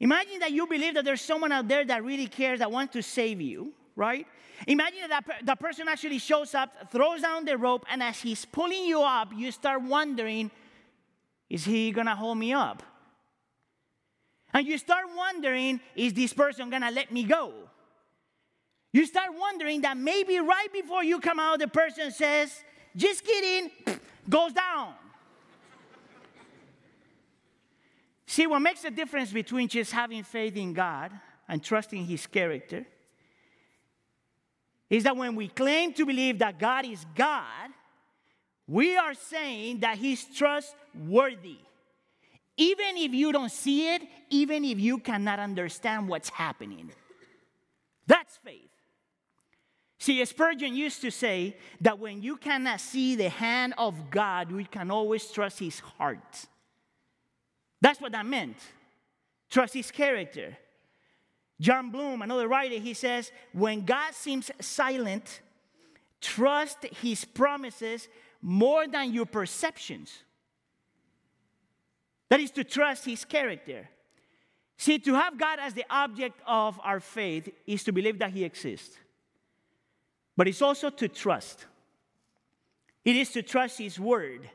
Imagine 0.00 0.38
that 0.40 0.52
you 0.52 0.66
believe 0.66 0.94
that 0.94 1.04
there's 1.04 1.20
someone 1.20 1.50
out 1.50 1.66
there 1.66 1.84
that 1.84 2.04
really 2.04 2.26
cares, 2.26 2.60
that 2.60 2.70
wants 2.70 2.92
to 2.92 3.02
save 3.02 3.40
you, 3.40 3.72
right? 3.96 4.26
Imagine 4.66 5.08
that 5.08 5.24
that 5.44 5.60
person 5.60 5.88
actually 5.88 6.18
shows 6.18 6.54
up, 6.54 6.90
throws 6.90 7.22
down 7.22 7.44
the 7.44 7.56
rope, 7.56 7.84
and 7.90 8.02
as 8.02 8.20
he's 8.20 8.44
pulling 8.44 8.84
you 8.84 9.02
up, 9.02 9.30
you 9.36 9.50
start 9.50 9.82
wondering, 9.82 10.50
is 11.50 11.64
he 11.64 11.90
gonna 11.90 12.14
hold 12.14 12.38
me 12.38 12.52
up? 12.52 12.82
And 14.54 14.66
you 14.66 14.78
start 14.78 15.06
wondering, 15.16 15.80
is 15.96 16.14
this 16.14 16.32
person 16.32 16.70
gonna 16.70 16.90
let 16.90 17.12
me 17.12 17.24
go? 17.24 17.52
You 18.92 19.04
start 19.06 19.30
wondering 19.38 19.82
that 19.82 19.96
maybe 19.96 20.38
right 20.38 20.72
before 20.72 21.04
you 21.04 21.20
come 21.20 21.38
out, 21.38 21.58
the 21.58 21.68
person 21.68 22.10
says, 22.10 22.62
just 22.96 23.24
kidding, 23.24 23.70
goes 24.28 24.52
down. 24.52 24.94
See, 28.26 28.46
what 28.46 28.60
makes 28.60 28.82
the 28.82 28.90
difference 28.90 29.32
between 29.32 29.68
just 29.68 29.92
having 29.92 30.22
faith 30.22 30.56
in 30.56 30.72
God 30.72 31.12
and 31.48 31.62
trusting 31.62 32.04
His 32.04 32.26
character 32.26 32.86
is 34.90 35.04
that 35.04 35.16
when 35.16 35.34
we 35.34 35.48
claim 35.48 35.92
to 35.94 36.06
believe 36.06 36.38
that 36.38 36.58
God 36.58 36.86
is 36.86 37.04
God, 37.14 37.70
we 38.66 38.96
are 38.96 39.14
saying 39.14 39.80
that 39.80 39.98
He's 39.98 40.24
trustworthy. 40.24 41.58
Even 42.56 42.96
if 42.96 43.12
you 43.12 43.32
don't 43.32 43.52
see 43.52 43.94
it, 43.94 44.02
even 44.30 44.64
if 44.64 44.78
you 44.78 44.98
cannot 44.98 45.38
understand 45.38 46.08
what's 46.08 46.28
happening. 46.28 46.90
That's 48.06 48.36
faith. 48.38 48.77
See, 50.08 50.24
Spurgeon 50.24 50.74
used 50.74 51.02
to 51.02 51.10
say 51.10 51.54
that 51.82 51.98
when 51.98 52.22
you 52.22 52.38
cannot 52.38 52.80
see 52.80 53.14
the 53.14 53.28
hand 53.28 53.74
of 53.76 54.10
God, 54.10 54.50
we 54.50 54.64
can 54.64 54.90
always 54.90 55.30
trust 55.30 55.58
His 55.58 55.80
heart. 55.80 56.46
That's 57.82 58.00
what 58.00 58.12
that 58.12 58.24
meant. 58.24 58.56
Trust 59.50 59.74
his 59.74 59.90
character. 59.90 60.56
Jon 61.60 61.90
Bloom, 61.90 62.22
another 62.22 62.48
writer, 62.48 62.76
he 62.78 62.94
says, 62.94 63.30
when 63.52 63.84
God 63.84 64.14
seems 64.14 64.50
silent, 64.62 65.42
trust 66.22 66.84
his 67.02 67.26
promises 67.26 68.08
more 68.40 68.88
than 68.88 69.12
your 69.12 69.26
perceptions. 69.26 70.22
That 72.30 72.40
is 72.40 72.50
to 72.52 72.64
trust 72.64 73.04
his 73.04 73.26
character. 73.26 73.90
See, 74.78 74.98
to 75.00 75.12
have 75.12 75.36
God 75.36 75.58
as 75.60 75.74
the 75.74 75.84
object 75.90 76.40
of 76.46 76.80
our 76.82 76.98
faith 76.98 77.50
is 77.66 77.84
to 77.84 77.92
believe 77.92 78.18
that 78.20 78.30
he 78.30 78.42
exists. 78.42 78.96
But 80.38 80.46
it's 80.46 80.62
also 80.62 80.88
to 80.88 81.08
trust. 81.08 81.66
It 83.04 83.16
is 83.16 83.30
to 83.32 83.42
trust 83.42 83.78
his 83.78 83.98
word. 83.98 84.48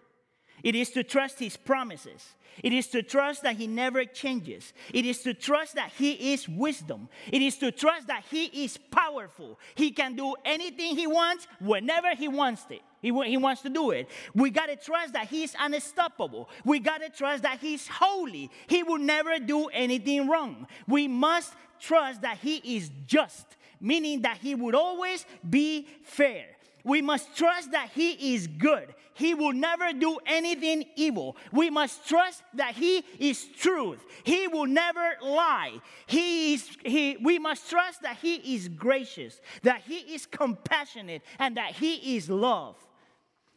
It 0.63 0.75
is 0.75 0.91
to 0.91 1.03
trust 1.03 1.39
his 1.39 1.57
promises. 1.57 2.35
It 2.63 2.71
is 2.71 2.87
to 2.87 3.03
trust 3.03 3.43
that 3.43 3.57
he 3.57 3.67
never 3.67 4.05
changes. 4.05 4.71
It 4.93 5.05
is 5.05 5.23
to 5.23 5.33
trust 5.33 5.75
that 5.75 5.91
he 5.97 6.31
is 6.31 6.47
wisdom. 6.47 7.09
It 7.29 7.41
is 7.41 7.57
to 7.57 7.69
trust 7.69 8.07
that 8.07 8.23
he 8.31 8.45
is 8.63 8.77
powerful. 8.77 9.59
He 9.75 9.91
can 9.91 10.15
do 10.15 10.35
anything 10.45 10.95
he 10.95 11.05
wants 11.05 11.47
whenever 11.59 12.15
he 12.15 12.29
wants 12.29 12.65
it. 12.69 12.79
He, 13.01 13.11
he 13.25 13.35
wants 13.35 13.61
to 13.63 13.69
do 13.69 13.91
it. 13.91 14.07
We 14.33 14.51
got 14.51 14.67
to 14.67 14.77
trust 14.77 15.11
that 15.11 15.27
he's 15.27 15.53
unstoppable. 15.59 16.47
We 16.63 16.79
got 16.79 17.01
to 17.01 17.09
trust 17.09 17.43
that 17.43 17.59
he's 17.59 17.89
holy. 17.89 18.49
He 18.67 18.83
will 18.83 18.99
never 18.99 19.37
do 19.37 19.65
anything 19.65 20.29
wrong. 20.29 20.65
We 20.87 21.09
must 21.09 21.51
trust 21.81 22.21
that 22.21 22.37
he 22.37 22.77
is 22.77 22.89
just, 23.05 23.57
meaning 23.83 24.23
that 24.23 24.37
he 24.37 24.55
would 24.55 24.73
always 24.73 25.25
be 25.47 25.87
fair. 26.03 26.45
We 26.83 27.01
must 27.01 27.35
trust 27.37 27.71
that 27.71 27.89
He 27.93 28.35
is 28.35 28.47
good. 28.47 28.93
He 29.13 29.33
will 29.33 29.53
never 29.53 29.93
do 29.93 30.17
anything 30.25 30.85
evil. 30.95 31.37
We 31.51 31.69
must 31.69 32.07
trust 32.07 32.43
that 32.55 32.75
He 32.75 33.05
is 33.19 33.45
truth. 33.57 34.03
He 34.23 34.47
will 34.47 34.65
never 34.65 35.13
lie. 35.21 35.79
He 36.07 36.55
is, 36.55 36.69
he, 36.83 37.17
we 37.21 37.39
must 37.39 37.69
trust 37.69 38.01
that 38.01 38.17
He 38.17 38.55
is 38.55 38.67
gracious, 38.67 39.39
that 39.61 39.81
He 39.81 39.99
is 40.13 40.25
compassionate, 40.25 41.21
and 41.39 41.55
that 41.55 41.71
He 41.71 42.17
is 42.17 42.29
love. 42.29 42.75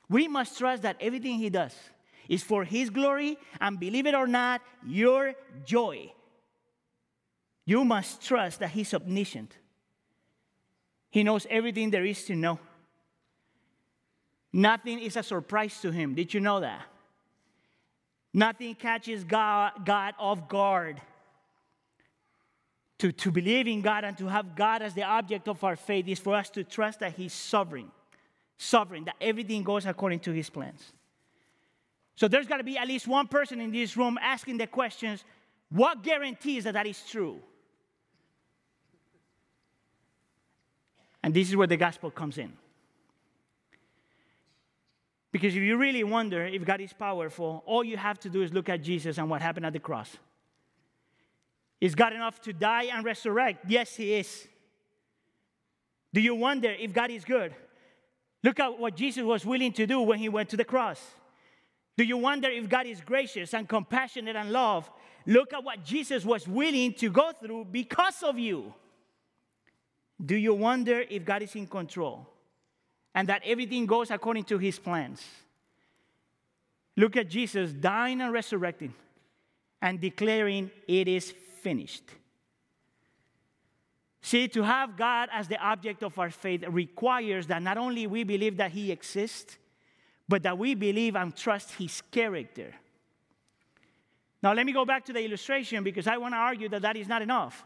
We 0.09 0.29
must 0.29 0.57
trust 0.57 0.83
that 0.83 0.97
everything 1.01 1.39
He 1.39 1.51
does 1.51 1.75
is 2.29 2.45
for 2.45 2.63
His 2.65 2.91
glory, 2.91 3.39
and 3.61 3.81
believe 3.81 4.07
it 4.07 4.15
or 4.15 4.29
not, 4.29 4.61
your 4.87 5.35
joy. 5.65 6.13
You 7.65 7.85
must 7.85 8.23
trust 8.23 8.61
that 8.61 8.71
He's 8.71 8.95
omniscient. 8.95 9.57
He 11.17 11.25
knows 11.25 11.47
everything 11.49 11.89
there 11.89 12.05
is 12.05 12.25
to 12.25 12.37
know. 12.37 12.59
Nothing 14.53 14.99
is 14.99 15.17
a 15.17 15.23
surprise 15.23 15.81
to 15.81 15.91
him. 15.91 16.15
Did 16.15 16.35
you 16.35 16.41
know 16.41 16.61
that? 16.61 16.83
Nothing 18.35 18.75
catches 18.75 19.25
God, 19.25 19.87
God 19.87 20.13
off 20.19 20.47
guard. 20.47 21.01
to, 22.99 23.13
to 23.13 23.31
believe 23.31 23.67
in 23.67 23.81
God 23.81 24.05
and 24.05 24.19
to 24.19 24.27
have 24.27 24.55
God 24.55 24.83
as 24.83 24.93
the 24.93 25.05
object 25.05 25.49
of 25.49 25.65
our 25.65 25.75
faith 25.75 26.07
is 26.07 26.19
for 26.19 26.35
us 26.35 26.51
to 26.51 26.63
trust 26.63 27.01
that 27.01 27.15
He's 27.15 27.33
sovereign, 27.33 27.91
sovereign, 28.59 29.05
that 29.05 29.17
everything 29.19 29.63
goes 29.63 29.87
according 29.87 30.21
to 30.21 30.33
His 30.33 30.51
plans. 30.51 30.93
So 32.15 32.29
there's 32.29 32.47
got 32.47 32.59
to 32.59 32.65
be 32.65 32.77
at 32.77 32.87
least 32.87 33.09
one 33.09 33.27
person 33.27 33.59
in 33.63 33.73
this 33.73 33.97
room 33.97 34.19
asking 34.21 34.59
the 34.59 34.67
questions 34.67 35.25
what 35.71 36.03
guarantees 36.03 36.65
that 36.65 36.75
that 36.75 36.87
is 36.87 37.03
true? 37.09 37.41
And 41.27 41.35
this 41.35 41.49
is 41.49 41.57
where 41.57 41.67
the 41.67 41.77
gospel 41.77 42.09
comes 42.13 42.39
in. 42.39 42.53
Because 45.33 45.57
if 45.57 45.61
you 45.61 45.77
really 45.77 46.05
wonder 46.05 46.47
if 46.47 46.65
God 46.65 46.81
is 46.81 46.93
powerful, 46.93 47.65
all 47.67 47.83
you 47.83 47.97
have 47.97 48.21
to 48.21 48.31
do 48.31 48.43
is 48.43 48.53
look 48.53 48.69
at 48.69 48.81
Jesus 48.81 49.19
and 49.19 49.29
what 49.29 49.43
happened 49.43 49.67
at 49.67 49.73
the 49.73 49.81
cross. 49.81 50.17
Is 51.81 51.97
God 51.97 52.13
enough 52.13 52.41
to 52.43 52.53
die 52.53 52.85
and 52.95 53.05
resurrect? 53.05 53.65
Yes, 53.69 53.97
He 53.97 54.15
is. 54.15 54.47
Do 56.15 56.21
you 56.21 56.37
wonder 56.37 56.71
if 56.71 56.93
God 56.93 57.11
is 57.11 57.25
good? 57.25 57.53
Look 58.45 58.61
at 58.61 58.79
what 58.79 58.95
Jesus 58.95 59.25
was 59.25 59.45
willing 59.45 59.73
to 59.73 59.85
do 59.85 60.03
when 60.03 60.21
He 60.21 60.29
went 60.29 60.49
to 60.51 60.57
the 60.57 60.65
cross. 60.65 61.05
Do 61.97 62.05
you 62.05 62.19
wonder 62.19 62.49
if 62.49 62.69
God 62.69 62.87
is 62.87 63.01
gracious 63.01 63.53
and 63.53 63.69
compassionate 63.69 64.37
and 64.37 64.53
love? 64.53 64.89
Look 65.27 65.53
at 65.53 65.65
what 65.65 65.85
Jesus 65.85 66.25
was 66.25 66.47
willing 66.47 66.95
to 66.95 67.11
go 67.11 67.33
through 67.33 67.65
because 67.73 68.23
of 68.23 68.39
you. 68.39 68.73
Do 70.25 70.37
you 70.37 70.55
wonder 70.55 71.05
if 71.09 71.25
God 71.25 71.43
is 71.43 71.55
in 71.55 71.67
control 71.67 72.27
and 73.15 73.29
that 73.29 73.43
everything 73.45 73.87
goes 73.87 74.11
according 74.11 74.45
to 74.45 74.59
his 74.59 74.79
plans? 74.79 75.23
Look 76.97 77.17
at 77.17 77.29
Jesus 77.29 77.73
dying 77.73 78.21
and 78.21 78.33
resurrecting 78.33 78.95
and 79.83 80.01
declaring, 80.01 80.71
It 80.89 81.09
is 81.09 81.35
finished. 81.63 82.05
See, 84.23 84.49
to 84.49 84.63
have 84.63 84.97
God 84.97 85.29
as 85.33 85.47
the 85.47 85.59
object 85.59 86.03
of 86.03 86.19
our 86.19 86.31
faith 86.31 86.65
requires 86.69 87.47
that 87.47 87.63
not 87.63 87.79
only 87.79 88.07
we 88.07 88.25
believe 88.25 88.57
that 88.57 88.73
He 88.73 88.91
exists, 88.91 89.57
but 90.29 90.43
that 90.43 90.59
we 90.59 90.75
believe 90.75 91.15
and 91.15 91.37
trust 91.37 91.75
His 91.75 92.03
character. 92.11 92.75
Now, 94.43 94.53
let 94.53 94.67
me 94.67 94.73
go 94.73 94.85
back 94.85 95.05
to 95.05 95.13
the 95.13 95.25
illustration 95.25 95.85
because 95.85 96.07
I 96.07 96.17
want 96.17 96.35
to 96.35 96.39
argue 96.39 96.69
that 96.71 96.83
that 96.83 96.97
is 96.97 97.07
not 97.07 97.23
enough. 97.23 97.65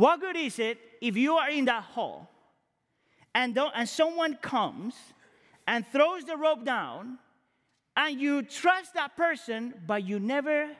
What 0.00 0.18
good 0.18 0.36
is 0.36 0.58
it 0.58 0.78
if 1.02 1.14
you 1.14 1.34
are 1.34 1.50
in 1.50 1.66
that 1.66 1.82
hall 1.82 2.30
and, 3.34 3.58
and 3.74 3.86
someone 3.86 4.34
comes 4.36 4.94
and 5.68 5.86
throws 5.86 6.24
the 6.24 6.38
rope 6.38 6.64
down 6.64 7.18
and 7.94 8.18
you 8.18 8.40
trust 8.40 8.94
that 8.94 9.14
person, 9.14 9.74
but 9.86 10.02
you 10.02 10.18
never 10.18 10.70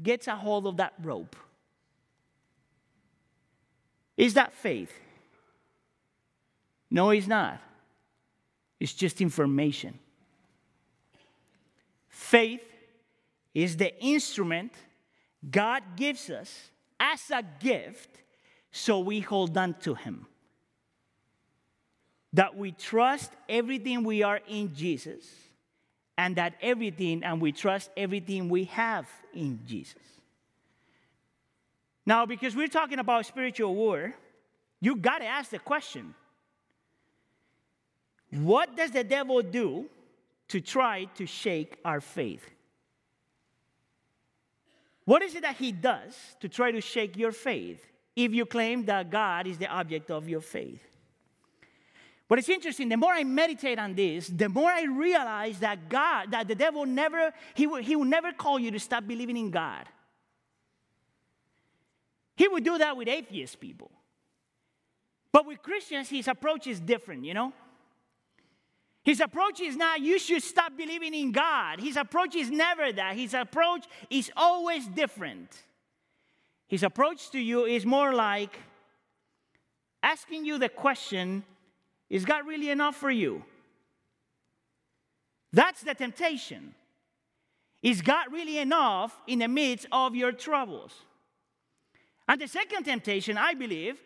gets 0.00 0.28
a 0.28 0.36
hold 0.36 0.68
of 0.68 0.76
that 0.76 0.92
rope? 1.02 1.34
Is 4.16 4.34
that 4.34 4.52
faith? 4.52 4.92
No, 6.88 7.10
it's 7.10 7.26
not. 7.26 7.60
It's 8.78 8.92
just 8.92 9.20
information. 9.20 9.98
Faith 12.08 12.62
is 13.52 13.76
the 13.76 13.92
instrument 14.00 14.72
God 15.50 15.82
gives 15.96 16.30
us 16.30 16.70
as 17.00 17.28
a 17.32 17.42
gift 17.58 18.22
so 18.72 18.98
we 19.00 19.20
hold 19.20 19.56
on 19.56 19.74
to 19.80 19.94
Him. 19.94 20.26
That 22.32 22.56
we 22.56 22.72
trust 22.72 23.30
everything 23.48 24.02
we 24.04 24.22
are 24.22 24.40
in 24.48 24.74
Jesus, 24.74 25.26
and 26.16 26.36
that 26.36 26.54
everything, 26.62 27.22
and 27.22 27.40
we 27.40 27.52
trust 27.52 27.90
everything 27.96 28.48
we 28.48 28.64
have 28.64 29.06
in 29.34 29.60
Jesus. 29.66 30.02
Now, 32.04 32.26
because 32.26 32.56
we're 32.56 32.68
talking 32.68 32.98
about 32.98 33.26
spiritual 33.26 33.74
war, 33.74 34.14
you 34.80 34.96
got 34.96 35.18
to 35.18 35.26
ask 35.26 35.50
the 35.50 35.58
question 35.58 36.14
what 38.30 38.76
does 38.76 38.90
the 38.92 39.04
devil 39.04 39.42
do 39.42 39.86
to 40.48 40.60
try 40.60 41.04
to 41.16 41.26
shake 41.26 41.76
our 41.84 42.00
faith? 42.00 42.44
What 45.04 45.22
is 45.22 45.34
it 45.34 45.42
that 45.42 45.56
he 45.56 45.70
does 45.70 46.16
to 46.40 46.48
try 46.48 46.72
to 46.72 46.80
shake 46.80 47.18
your 47.18 47.32
faith 47.32 47.84
if 48.14 48.32
you 48.32 48.46
claim 48.46 48.84
that 48.86 49.10
God 49.10 49.46
is 49.46 49.58
the 49.58 49.66
object 49.66 50.10
of 50.10 50.28
your 50.28 50.40
faith? 50.40 50.82
But 52.28 52.38
it's 52.38 52.48
interesting, 52.48 52.88
the 52.88 52.96
more 52.96 53.12
I 53.12 53.24
meditate 53.24 53.78
on 53.78 53.94
this, 53.94 54.28
the 54.28 54.48
more 54.48 54.70
I 54.70 54.84
realize 54.84 55.58
that 55.58 55.90
God, 55.90 56.30
that 56.30 56.48
the 56.48 56.54
devil 56.54 56.86
never, 56.86 57.32
he 57.54 57.66
will, 57.66 57.82
he 57.82 57.94
will 57.94 58.06
never 58.06 58.32
call 58.32 58.58
you 58.58 58.70
to 58.70 58.80
stop 58.80 59.06
believing 59.06 59.36
in 59.36 59.50
God. 59.50 59.86
He 62.36 62.48
would 62.48 62.64
do 62.64 62.78
that 62.78 62.96
with 62.96 63.08
atheist 63.08 63.60
people. 63.60 63.90
But 65.30 65.46
with 65.46 65.62
Christians, 65.62 66.08
his 66.08 66.28
approach 66.28 66.66
is 66.66 66.80
different, 66.80 67.24
you 67.24 67.34
know? 67.34 67.52
His 69.04 69.20
approach 69.20 69.60
is 69.60 69.76
not, 69.76 70.00
you 70.00 70.18
should 70.18 70.42
stop 70.42 70.76
believing 70.76 71.12
in 71.12 71.32
God. 71.32 71.80
His 71.80 71.96
approach 71.96 72.36
is 72.36 72.50
never 72.50 72.92
that. 72.92 73.16
His 73.16 73.34
approach 73.34 73.84
is 74.08 74.30
always 74.36 74.86
different. 74.86 75.50
His 76.72 76.82
approach 76.82 77.28
to 77.32 77.38
you 77.38 77.66
is 77.66 77.84
more 77.84 78.14
like 78.14 78.58
asking 80.02 80.46
you 80.46 80.56
the 80.56 80.70
question 80.70 81.44
Is 82.08 82.24
God 82.24 82.46
really 82.46 82.70
enough 82.70 82.96
for 82.96 83.10
you? 83.10 83.44
That's 85.52 85.82
the 85.82 85.92
temptation. 85.92 86.74
Is 87.82 88.00
God 88.00 88.32
really 88.32 88.56
enough 88.56 89.20
in 89.26 89.40
the 89.40 89.48
midst 89.48 89.86
of 89.92 90.16
your 90.16 90.32
troubles? 90.32 90.94
And 92.26 92.40
the 92.40 92.48
second 92.48 92.84
temptation, 92.84 93.36
I 93.36 93.52
believe, 93.52 93.98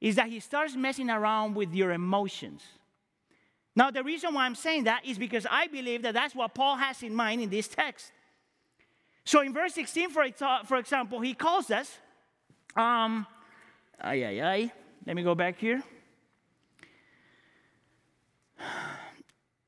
is 0.00 0.16
that 0.16 0.26
he 0.26 0.40
starts 0.40 0.74
messing 0.74 1.08
around 1.08 1.54
with 1.54 1.72
your 1.72 1.92
emotions. 1.92 2.64
Now, 3.76 3.92
the 3.92 4.02
reason 4.02 4.34
why 4.34 4.46
I'm 4.46 4.56
saying 4.56 4.84
that 4.84 5.06
is 5.06 5.18
because 5.18 5.46
I 5.48 5.68
believe 5.68 6.02
that 6.02 6.14
that's 6.14 6.34
what 6.34 6.52
Paul 6.52 6.74
has 6.78 7.00
in 7.04 7.14
mind 7.14 7.42
in 7.42 7.48
this 7.48 7.68
text. 7.68 8.10
So 9.24 9.40
in 9.40 9.52
verse 9.52 9.74
16, 9.74 10.10
for, 10.10 10.26
for 10.66 10.76
example, 10.76 11.20
he 11.20 11.34
calls 11.34 11.70
us, 11.70 11.98
um, 12.76 13.26
ay, 14.00 14.24
ay, 14.24 14.40
ay, 14.40 14.72
let 15.06 15.16
me 15.16 15.22
go 15.22 15.34
back 15.34 15.58
here. 15.58 15.82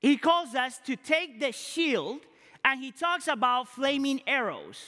He 0.01 0.19
calls 0.19 0.55
us 0.55 0.79
to 0.87 0.97
take 0.97 1.41
the 1.41 1.51
shield 1.51 2.21
and 2.65 2.79
he 2.79 2.91
talks 2.91 3.27
about 3.27 3.69
flaming 3.69 4.21
arrows. 4.27 4.85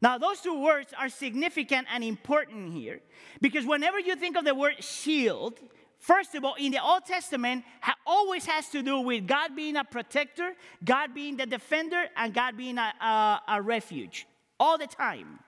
Now, 0.00 0.16
those 0.16 0.40
two 0.40 0.62
words 0.62 0.94
are 0.98 1.08
significant 1.08 1.88
and 1.92 2.04
important 2.04 2.72
here 2.72 3.00
because 3.40 3.66
whenever 3.66 3.98
you 3.98 4.14
think 4.16 4.36
of 4.36 4.44
the 4.44 4.54
word 4.54 4.82
shield, 4.82 5.60
First 5.98 6.34
of 6.34 6.44
all, 6.44 6.54
in 6.54 6.72
the 6.72 6.82
Old 6.82 7.04
Testament, 7.04 7.64
ha- 7.80 7.96
always 8.06 8.46
has 8.46 8.68
to 8.70 8.82
do 8.82 9.00
with 9.00 9.26
God 9.26 9.56
being 9.56 9.76
a 9.76 9.84
protector, 9.84 10.54
God 10.84 11.12
being 11.12 11.36
the 11.36 11.46
defender, 11.46 12.04
and 12.16 12.32
God 12.32 12.56
being 12.56 12.78
a, 12.78 12.92
a, 13.00 13.40
a 13.48 13.62
refuge 13.62 14.26
all 14.60 14.78
the 14.78 14.86
time. 14.86 15.40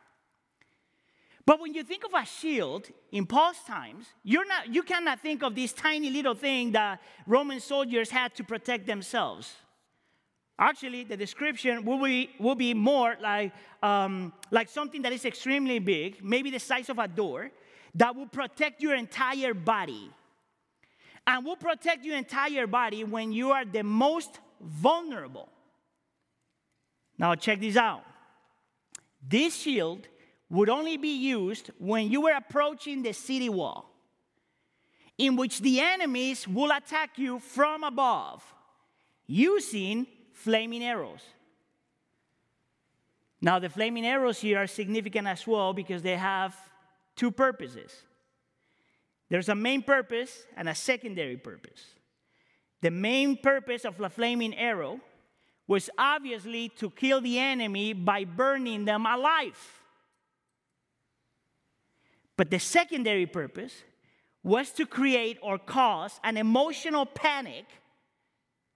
But 1.46 1.60
when 1.60 1.72
you 1.72 1.82
think 1.82 2.04
of 2.04 2.10
a 2.14 2.24
shield 2.24 2.88
in 3.10 3.26
Paul's 3.26 3.58
times, 3.66 4.06
you're 4.22 4.46
not, 4.46 4.72
you 4.72 4.82
cannot 4.82 5.20
think 5.20 5.42
of 5.42 5.54
this 5.54 5.72
tiny 5.72 6.10
little 6.10 6.34
thing 6.34 6.72
that 6.72 7.00
Roman 7.26 7.60
soldiers 7.60 8.10
had 8.10 8.34
to 8.36 8.44
protect 8.44 8.86
themselves. 8.86 9.54
Actually, 10.58 11.04
the 11.04 11.16
description 11.16 11.84
will 11.84 12.04
be, 12.04 12.30
will 12.38 12.54
be 12.54 12.74
more 12.74 13.16
like, 13.20 13.52
um, 13.82 14.32
like 14.50 14.68
something 14.68 15.00
that 15.02 15.12
is 15.12 15.24
extremely 15.24 15.78
big, 15.78 16.22
maybe 16.22 16.50
the 16.50 16.58
size 16.58 16.90
of 16.90 16.98
a 16.98 17.08
door, 17.08 17.50
that 17.94 18.14
will 18.14 18.26
protect 18.26 18.82
your 18.82 18.94
entire 18.94 19.54
body 19.54 20.10
and 21.26 21.44
will 21.44 21.56
protect 21.56 22.04
your 22.04 22.16
entire 22.16 22.66
body 22.66 23.04
when 23.04 23.32
you 23.32 23.52
are 23.52 23.64
the 23.64 23.82
most 23.82 24.38
vulnerable. 24.60 25.48
Now, 27.18 27.34
check 27.34 27.60
this 27.60 27.76
out. 27.76 28.02
This 29.26 29.54
shield 29.54 30.06
would 30.48 30.68
only 30.68 30.96
be 30.96 31.16
used 31.16 31.70
when 31.78 32.10
you 32.10 32.22
were 32.22 32.32
approaching 32.32 33.02
the 33.02 33.12
city 33.12 33.48
wall, 33.48 33.90
in 35.18 35.36
which 35.36 35.60
the 35.60 35.80
enemies 35.80 36.48
will 36.48 36.70
attack 36.70 37.18
you 37.18 37.38
from 37.38 37.84
above 37.84 38.42
using 39.26 40.06
flaming 40.32 40.82
arrows. 40.82 41.20
Now, 43.40 43.58
the 43.58 43.68
flaming 43.68 44.04
arrows 44.04 44.40
here 44.40 44.58
are 44.58 44.66
significant 44.66 45.26
as 45.26 45.46
well 45.46 45.72
because 45.72 46.02
they 46.02 46.16
have 46.16 46.54
two 47.16 47.30
purposes. 47.30 47.92
There's 49.30 49.48
a 49.48 49.54
main 49.54 49.82
purpose 49.82 50.44
and 50.56 50.68
a 50.68 50.74
secondary 50.74 51.36
purpose. 51.36 51.82
The 52.82 52.90
main 52.90 53.36
purpose 53.36 53.84
of 53.84 53.96
the 53.96 54.10
flaming 54.10 54.54
arrow 54.54 55.00
was 55.66 55.88
obviously 55.96 56.68
to 56.70 56.90
kill 56.90 57.20
the 57.20 57.38
enemy 57.38 57.92
by 57.92 58.24
burning 58.24 58.84
them 58.84 59.06
alive. 59.06 59.56
But 62.36 62.50
the 62.50 62.58
secondary 62.58 63.26
purpose 63.26 63.72
was 64.42 64.70
to 64.72 64.84
create 64.84 65.38
or 65.42 65.58
cause 65.58 66.18
an 66.24 66.36
emotional 66.36 67.06
panic 67.06 67.66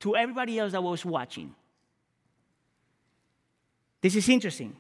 to 0.01 0.15
everybody 0.15 0.59
else 0.59 0.73
that 0.73 0.83
was 0.83 1.05
watching. 1.05 1.55
This 4.03 4.15
is 4.15 4.29
interesting 4.29 4.77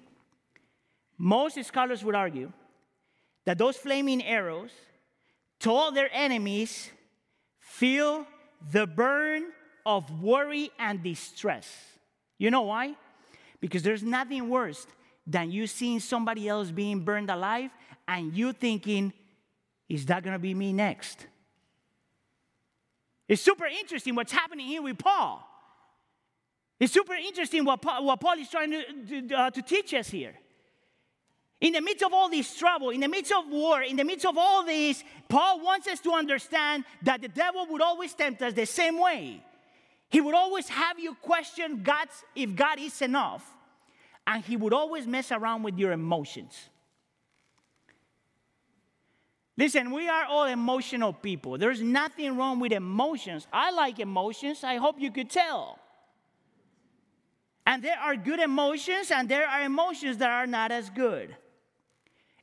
Most 1.17 1.65
scholars 1.65 2.05
would 2.05 2.15
argue 2.15 2.53
that 3.45 3.59
those 3.59 3.77
flaming 3.77 4.23
arrows 4.23 4.71
told 5.65 5.95
their 5.95 6.11
enemies, 6.13 6.91
feel 7.59 8.27
the 8.71 8.87
burn 8.87 9.45
of 9.87 10.23
worry 10.23 10.71
and 10.79 11.03
distress. 11.03 11.67
You 12.39 12.51
know 12.51 12.61
why? 12.63 12.95
Because 13.61 13.83
there's 13.83 14.03
nothing 14.03 14.51
worse 14.51 14.87
than 15.27 15.51
you 15.51 15.67
seeing 15.67 16.01
somebody 16.01 16.51
else 16.51 16.71
being 16.71 17.01
burned 17.01 17.31
alive 17.31 17.71
and 18.07 18.37
you 18.37 18.53
thinking, 18.53 19.15
is 19.89 20.05
that 20.05 20.23
going 20.23 20.35
to 20.35 20.39
be 20.39 20.53
me 20.53 20.75
next? 20.75 21.27
It's 23.27 23.41
super 23.41 23.65
interesting 23.65 24.15
what's 24.15 24.33
happening 24.33 24.67
here 24.67 24.83
with 24.83 24.99
Paul. 24.99 25.49
It's 26.79 26.93
super 26.93 27.15
interesting 27.15 27.65
what 27.65 27.81
Paul, 27.81 28.05
what 28.05 28.21
Paul 28.21 28.39
is 28.39 28.51
trying 28.51 28.71
to, 28.71 29.23
to, 29.29 29.35
uh, 29.35 29.51
to 29.51 29.63
teach 29.63 29.95
us 29.95 30.11
here. 30.11 30.35
In 31.65 31.73
the 31.73 31.81
midst 31.81 32.05
of 32.05 32.13
all 32.13 32.29
this 32.29 32.55
trouble, 32.59 32.91
in 32.91 33.01
the 33.01 33.09
midst 33.09 33.33
of 33.33 33.49
war, 33.49 33.83
in 33.83 33.97
the 33.97 34.05
midst 34.05 34.27
of 34.27 34.37
all 34.37 34.67
this, 34.67 35.03
Paul 35.31 35.63
wants 35.63 35.89
us 35.89 35.99
to 36.01 36.11
understand 36.11 36.85
that 37.01 37.23
the 37.23 37.29
devil 37.29 37.67
would 37.71 37.81
always 37.81 38.13
tempt 38.13 38.43
us 38.43 38.53
the 38.53 38.67
same 38.67 39.01
way. 39.01 39.43
He 40.11 40.21
would 40.21 40.35
always 40.35 40.69
have 40.69 40.99
you 40.99 41.15
question 41.15 41.83
God's, 41.83 42.23
if 42.37 42.55
God 42.55 42.79
is 42.79 43.01
enough, 43.01 43.51
and 44.27 44.45
he 44.45 44.59
would 44.59 44.75
always 44.75 45.07
mess 45.07 45.33
around 45.33 45.63
with 45.63 45.79
your 45.79 45.93
emotions. 45.93 46.55
Listen, 49.57 49.91
we 49.91 50.07
are 50.07 50.27
all 50.27 50.45
emotional 50.45 51.15
people. 51.15 51.57
There's 51.57 51.81
nothing 51.81 52.37
wrong 52.37 52.61
with 52.61 52.73
emotions. 52.73 53.47
I 53.51 53.71
like 53.71 54.01
emotions. 54.01 54.65
I 54.65 54.77
hope 54.77 54.97
you 55.01 55.11
could 55.11 55.31
tell. 55.31 55.79
And 57.67 57.83
there 57.83 57.99
are 57.99 58.17
good 58.17 58.41
emotions, 58.41 59.11
and 59.11 59.31
there 59.31 59.49
are 59.49 59.63
emotions 59.63 60.19
that 60.19 60.29
are 60.29 60.47
not 60.47 60.71
as 60.71 60.91
good. 60.91 61.35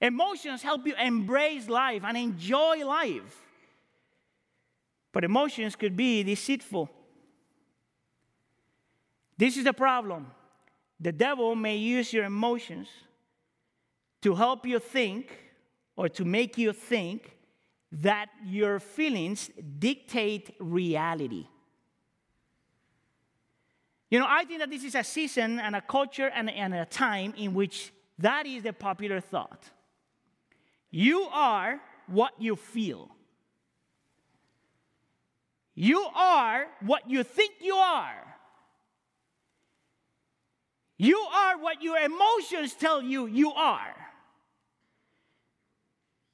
Emotions 0.01 0.63
help 0.63 0.87
you 0.87 0.95
embrace 0.95 1.69
life 1.69 2.03
and 2.03 2.17
enjoy 2.17 2.83
life. 2.85 3.37
But 5.11 5.23
emotions 5.23 5.75
could 5.75 5.95
be 5.95 6.23
deceitful. 6.23 6.89
This 9.37 9.57
is 9.57 9.63
the 9.63 9.73
problem. 9.73 10.31
The 10.99 11.11
devil 11.11 11.55
may 11.55 11.75
use 11.75 12.13
your 12.13 12.25
emotions 12.25 12.87
to 14.21 14.33
help 14.35 14.65
you 14.65 14.79
think 14.79 15.37
or 15.95 16.09
to 16.09 16.25
make 16.25 16.57
you 16.57 16.73
think 16.73 17.35
that 17.91 18.29
your 18.45 18.79
feelings 18.79 19.49
dictate 19.77 20.55
reality. 20.59 21.47
You 24.09 24.19
know, 24.19 24.27
I 24.27 24.45
think 24.45 24.59
that 24.59 24.69
this 24.69 24.83
is 24.83 24.95
a 24.95 25.03
season 25.03 25.59
and 25.59 25.75
a 25.75 25.81
culture 25.81 26.31
and, 26.33 26.49
and 26.49 26.73
a 26.73 26.85
time 26.85 27.33
in 27.37 27.53
which 27.53 27.93
that 28.17 28.45
is 28.45 28.63
the 28.63 28.73
popular 28.73 29.19
thought. 29.19 29.69
You 30.91 31.23
are 31.31 31.79
what 32.07 32.33
you 32.37 32.55
feel. 32.55 33.09
You 35.73 36.05
are 36.13 36.67
what 36.81 37.09
you 37.09 37.23
think 37.23 37.53
you 37.61 37.75
are. 37.75 38.31
You 40.97 41.17
are 41.17 41.57
what 41.57 41.81
your 41.81 41.97
emotions 41.97 42.73
tell 42.73 43.01
you 43.01 43.25
you 43.25 43.51
are. 43.53 43.95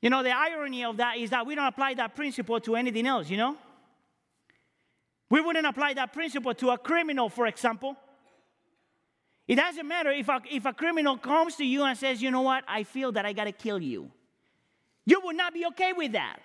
You 0.01 0.09
know, 0.09 0.23
the 0.23 0.35
irony 0.35 0.83
of 0.83 0.97
that 0.97 1.17
is 1.17 1.29
that 1.29 1.45
we 1.45 1.55
don't 1.55 1.67
apply 1.67 1.93
that 1.93 2.15
principle 2.15 2.59
to 2.61 2.75
anything 2.75 3.07
else, 3.07 3.29
you 3.29 3.37
know? 3.37 3.55
We 5.29 5.41
wouldn't 5.41 5.65
apply 5.65 5.93
that 5.93 6.13
principle 6.13 6.53
to 6.55 6.71
a 6.71 6.77
criminal, 6.77 7.29
for 7.29 7.47
example. 7.47 7.95
It 9.47 9.55
doesn't 9.55 9.87
matter 9.87 10.11
if 10.11 10.27
a, 10.27 10.41
if 10.51 10.65
a 10.65 10.73
criminal 10.73 11.17
comes 11.17 11.55
to 11.55 11.65
you 11.65 11.83
and 11.83 11.97
says, 11.97 12.21
you 12.21 12.31
know 12.31 12.41
what, 12.41 12.63
I 12.67 12.83
feel 12.83 13.11
that 13.13 13.25
I 13.25 13.33
gotta 13.33 13.51
kill 13.51 13.81
you. 13.81 14.11
You 15.07 15.21
would 15.23 15.37
not 15.37 15.53
be 15.53 15.65
okay 15.67 15.93
with 15.93 16.11
that. 16.11 16.39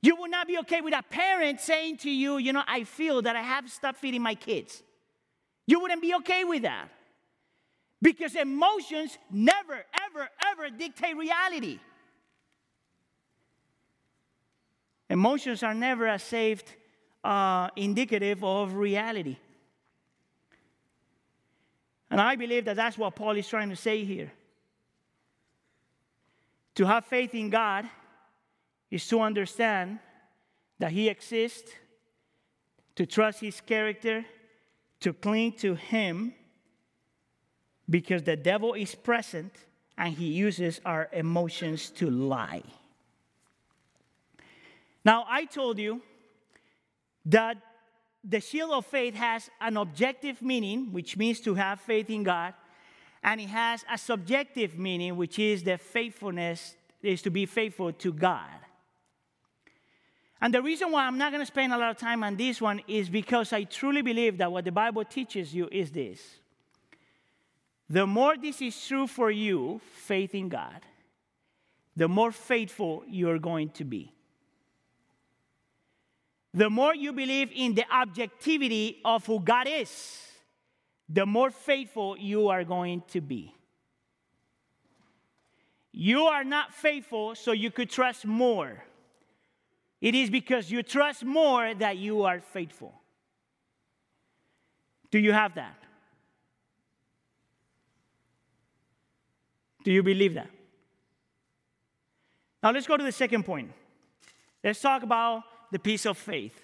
You 0.00 0.14
would 0.16 0.30
not 0.30 0.46
be 0.46 0.58
okay 0.58 0.80
with 0.80 0.94
a 0.94 1.02
parent 1.02 1.60
saying 1.60 1.96
to 1.98 2.10
you, 2.10 2.38
you 2.38 2.52
know, 2.52 2.62
I 2.68 2.84
feel 2.84 3.20
that 3.22 3.34
I 3.34 3.42
have 3.42 3.68
stopped 3.68 3.98
feeding 3.98 4.22
my 4.22 4.36
kids. 4.36 4.80
You 5.66 5.80
wouldn't 5.80 6.00
be 6.00 6.14
okay 6.14 6.44
with 6.44 6.62
that. 6.62 6.88
Because 8.00 8.36
emotions 8.36 9.18
never, 9.28 9.74
ever, 9.74 10.28
ever 10.52 10.70
dictate 10.70 11.16
reality. 11.16 11.80
Emotions 15.10 15.64
are 15.64 15.74
never 15.74 16.06
a 16.06 16.20
safe 16.20 16.62
uh, 17.24 17.70
indicative 17.74 18.44
of 18.44 18.74
reality. 18.74 19.36
And 22.08 22.20
I 22.20 22.36
believe 22.36 22.66
that 22.66 22.76
that's 22.76 22.96
what 22.96 23.16
Paul 23.16 23.36
is 23.36 23.48
trying 23.48 23.70
to 23.70 23.76
say 23.76 24.04
here. 24.04 24.30
To 26.76 26.86
have 26.86 27.04
faith 27.04 27.34
in 27.34 27.50
God 27.50 27.86
is 28.90 29.06
to 29.08 29.20
understand 29.20 29.98
that 30.78 30.92
He 30.92 31.08
exists, 31.08 31.70
to 32.96 33.06
trust 33.06 33.40
His 33.40 33.60
character, 33.60 34.24
to 35.00 35.12
cling 35.12 35.52
to 35.52 35.74
Him, 35.74 36.34
because 37.88 38.22
the 38.22 38.36
devil 38.36 38.74
is 38.74 38.94
present 38.94 39.52
and 39.98 40.14
he 40.14 40.26
uses 40.26 40.80
our 40.84 41.08
emotions 41.12 41.90
to 41.90 42.10
lie. 42.10 42.62
Now, 45.04 45.26
I 45.28 45.44
told 45.44 45.78
you 45.78 46.00
that 47.26 47.56
the 48.24 48.40
shield 48.40 48.70
of 48.70 48.86
faith 48.86 49.14
has 49.14 49.50
an 49.60 49.76
objective 49.76 50.40
meaning, 50.42 50.92
which 50.92 51.16
means 51.16 51.40
to 51.40 51.54
have 51.54 51.80
faith 51.80 52.08
in 52.08 52.22
God, 52.22 52.54
and 53.22 53.40
it 53.40 53.48
has 53.48 53.84
a 53.90 53.96
subjective 53.96 54.78
meaning, 54.78 55.16
which 55.16 55.38
is 55.38 55.62
the 55.62 55.78
faithfulness, 55.78 56.74
is 57.02 57.22
to 57.22 57.30
be 57.30 57.46
faithful 57.46 57.92
to 57.92 58.12
God. 58.12 58.48
And 60.40 60.52
the 60.52 60.60
reason 60.60 60.90
why 60.90 61.06
I'm 61.06 61.18
not 61.18 61.30
going 61.30 61.40
to 61.40 61.46
spend 61.46 61.72
a 61.72 61.78
lot 61.78 61.90
of 61.90 61.98
time 61.98 62.24
on 62.24 62.36
this 62.36 62.60
one 62.60 62.80
is 62.88 63.08
because 63.08 63.52
I 63.52 63.62
truly 63.62 64.02
believe 64.02 64.38
that 64.38 64.50
what 64.50 64.64
the 64.64 64.72
Bible 64.72 65.04
teaches 65.04 65.54
you 65.54 65.68
is 65.70 65.92
this. 65.92 66.20
The 67.88 68.06
more 68.06 68.36
this 68.36 68.60
is 68.60 68.86
true 68.86 69.06
for 69.06 69.30
you, 69.30 69.80
faith 69.94 70.34
in 70.34 70.48
God, 70.48 70.80
the 71.94 72.08
more 72.08 72.32
faithful 72.32 73.04
you're 73.06 73.38
going 73.38 73.70
to 73.70 73.84
be. 73.84 74.12
The 76.54 76.68
more 76.68 76.94
you 76.94 77.12
believe 77.12 77.50
in 77.54 77.74
the 77.74 77.84
objectivity 77.94 79.00
of 79.04 79.24
who 79.24 79.38
God 79.38 79.68
is, 79.68 80.31
the 81.08 81.26
more 81.26 81.50
faithful 81.50 82.16
you 82.18 82.48
are 82.48 82.64
going 82.64 83.02
to 83.08 83.20
be. 83.20 83.54
You 85.92 86.22
are 86.22 86.44
not 86.44 86.72
faithful 86.72 87.34
so 87.34 87.52
you 87.52 87.70
could 87.70 87.90
trust 87.90 88.24
more. 88.24 88.82
It 90.00 90.14
is 90.14 90.30
because 90.30 90.70
you 90.70 90.82
trust 90.82 91.24
more 91.24 91.74
that 91.74 91.98
you 91.98 92.22
are 92.22 92.40
faithful. 92.40 92.94
Do 95.10 95.18
you 95.18 95.32
have 95.32 95.54
that? 95.56 95.76
Do 99.84 99.92
you 99.92 100.02
believe 100.02 100.34
that? 100.34 100.48
Now 102.62 102.70
let's 102.70 102.86
go 102.86 102.96
to 102.96 103.04
the 103.04 103.12
second 103.12 103.44
point. 103.44 103.70
Let's 104.64 104.80
talk 104.80 105.02
about 105.02 105.42
the 105.70 105.78
peace 105.78 106.06
of 106.06 106.16
faith. 106.16 106.61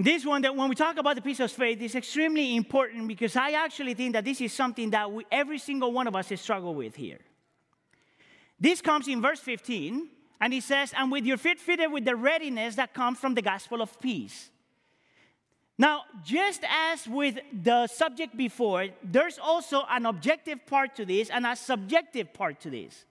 And 0.00 0.06
this 0.06 0.24
one, 0.24 0.40
that 0.40 0.56
when 0.56 0.70
we 0.70 0.74
talk 0.74 0.96
about 0.96 1.16
the 1.16 1.20
peace 1.20 1.40
of 1.40 1.52
faith, 1.52 1.82
is 1.82 1.94
extremely 1.94 2.56
important 2.56 3.06
because 3.06 3.36
I 3.36 3.50
actually 3.50 3.92
think 3.92 4.14
that 4.14 4.24
this 4.24 4.40
is 4.40 4.50
something 4.50 4.88
that 4.92 5.12
we, 5.12 5.26
every 5.30 5.58
single 5.58 5.92
one 5.92 6.06
of 6.06 6.16
us 6.16 6.30
has 6.30 6.40
struggled 6.40 6.74
with 6.74 6.96
here. 6.96 7.18
This 8.58 8.80
comes 8.80 9.08
in 9.08 9.20
verse 9.20 9.40
15, 9.40 10.08
and 10.40 10.54
he 10.54 10.62
says, 10.62 10.94
And 10.96 11.12
with 11.12 11.26
your 11.26 11.36
feet 11.36 11.60
fitted 11.60 11.92
with 11.92 12.06
the 12.06 12.16
readiness 12.16 12.76
that 12.76 12.94
comes 12.94 13.18
from 13.18 13.34
the 13.34 13.42
gospel 13.42 13.82
of 13.82 14.00
peace. 14.00 14.48
Now, 15.76 16.04
just 16.24 16.64
as 16.66 17.06
with 17.06 17.38
the 17.52 17.86
subject 17.86 18.34
before, 18.34 18.86
there's 19.04 19.38
also 19.38 19.82
an 19.90 20.06
objective 20.06 20.64
part 20.64 20.96
to 20.96 21.04
this 21.04 21.28
and 21.28 21.46
a 21.46 21.54
subjective 21.54 22.32
part 22.32 22.58
to 22.60 22.70
this. 22.70 23.04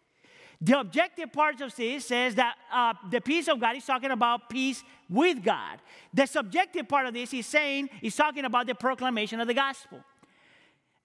The 0.62 0.78
objective 0.78 1.32
part 1.32 1.62
of 1.62 1.74
this 1.76 2.06
says 2.06 2.36
that 2.36 2.56
uh, 2.72 2.94
the 3.10 3.22
peace 3.22 3.48
of 3.48 3.60
God 3.60 3.78
is 3.78 3.86
talking 3.86 4.12
about 4.12 4.50
peace 4.50 4.84
with 5.10 5.42
God. 5.44 5.80
The 6.14 6.26
subjective 6.26 6.88
part 6.88 7.06
of 7.06 7.14
this 7.14 7.34
is 7.34 7.46
saying, 7.46 7.90
is 8.02 8.16
talking 8.16 8.44
about 8.44 8.68
the 8.68 8.76
proclamation 8.76 9.40
of 9.40 9.48
the 9.48 9.54
gospel. 9.54 10.04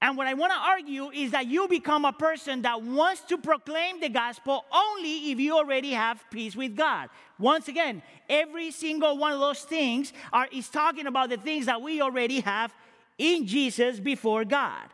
And 0.02 0.18
what 0.18 0.26
I 0.26 0.34
want 0.34 0.52
to 0.52 0.58
argue 0.58 1.10
is 1.12 1.30
that 1.30 1.46
you 1.46 1.66
become 1.68 2.04
a 2.04 2.12
person 2.12 2.62
that 2.62 2.82
wants 2.82 3.22
to 3.22 3.38
proclaim 3.38 4.00
the 4.00 4.10
gospel 4.10 4.64
only 4.70 5.30
if 5.30 5.38
you 5.38 5.56
already 5.56 5.92
have 5.92 6.22
peace 6.30 6.54
with 6.54 6.76
God. 6.76 7.08
Once 7.38 7.68
again, 7.68 8.02
every 8.28 8.70
single 8.70 9.16
one 9.16 9.32
of 9.32 9.40
those 9.40 9.60
things 9.60 10.12
are, 10.32 10.48
is 10.52 10.68
talking 10.68 11.06
about 11.06 11.30
the 11.30 11.38
things 11.38 11.66
that 11.66 11.80
we 11.80 12.02
already 12.02 12.40
have 12.40 12.74
in 13.16 13.46
Jesus 13.46 13.98
before 14.00 14.44
God. 14.44 14.88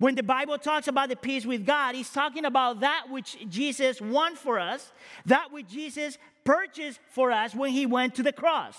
When 0.00 0.14
the 0.14 0.22
Bible 0.22 0.56
talks 0.56 0.88
about 0.88 1.10
the 1.10 1.14
peace 1.14 1.44
with 1.44 1.66
God, 1.66 1.94
He's 1.94 2.08
talking 2.08 2.46
about 2.46 2.80
that 2.80 3.04
which 3.10 3.36
Jesus 3.50 4.00
won 4.00 4.34
for 4.34 4.58
us, 4.58 4.92
that 5.26 5.52
which 5.52 5.68
Jesus 5.68 6.16
purchased 6.42 6.98
for 7.10 7.30
us 7.30 7.54
when 7.54 7.70
He 7.70 7.84
went 7.84 8.14
to 8.14 8.22
the 8.22 8.32
cross, 8.32 8.78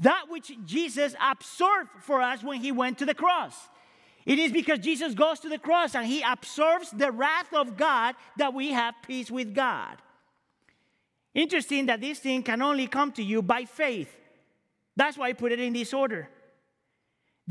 that 0.00 0.24
which 0.28 0.50
Jesus 0.66 1.14
absorbed 1.22 1.90
for 2.00 2.20
us 2.20 2.42
when 2.42 2.60
He 2.60 2.72
went 2.72 2.98
to 2.98 3.06
the 3.06 3.14
cross. 3.14 3.54
It 4.26 4.40
is 4.40 4.50
because 4.50 4.80
Jesus 4.80 5.14
goes 5.14 5.38
to 5.40 5.48
the 5.48 5.58
cross 5.58 5.94
and 5.94 6.06
he 6.06 6.22
absorbs 6.22 6.90
the 6.90 7.10
wrath 7.10 7.52
of 7.52 7.76
God 7.76 8.14
that 8.36 8.54
we 8.54 8.70
have 8.70 8.94
peace 9.06 9.30
with 9.30 9.54
God. 9.54 9.96
Interesting 11.34 11.86
that 11.86 12.00
this 12.00 12.20
thing 12.20 12.42
can 12.42 12.62
only 12.62 12.86
come 12.86 13.10
to 13.12 13.22
you 13.22 13.42
by 13.42 13.64
faith. 13.64 14.16
That's 14.96 15.16
why 15.16 15.28
I 15.28 15.32
put 15.32 15.50
it 15.50 15.58
in 15.58 15.72
this 15.72 15.92
order. 15.92 16.28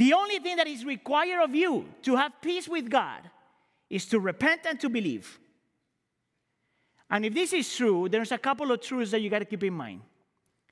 The 0.02 0.14
only 0.14 0.40
thing 0.40 0.56
that 0.56 0.68
is 0.68 0.84
required 0.84 1.44
of 1.44 1.54
you 1.54 1.86
to 2.02 2.16
have 2.16 2.42
peace 2.42 2.68
with 2.68 2.90
God 2.90 3.22
is 3.88 4.08
to 4.08 4.20
repent 4.20 4.62
and 4.66 4.80
to 4.80 4.90
believe. 4.90 5.40
And 7.08 7.24
if 7.24 7.36
this 7.36 7.54
is 7.54 7.72
true, 7.76 8.10
there's 8.10 8.32
a 8.32 8.40
couple 8.40 8.72
of 8.72 8.82
truths 8.82 9.12
that 9.12 9.22
you 9.22 9.30
got 9.30 9.40
to 9.40 9.46
keep 9.46 9.64
in 9.64 9.76
mind. 9.76 10.02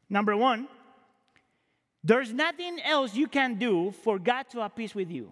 Number 0.09 0.35
one, 0.35 0.67
there's 2.03 2.33
nothing 2.33 2.79
else 2.81 3.13
you 3.13 3.27
can 3.27 3.53
do 3.59 3.91
for 3.91 4.17
God 4.17 4.49
to 4.49 4.61
have 4.61 4.75
peace 4.75 4.95
with 4.95 5.11
you, 5.11 5.31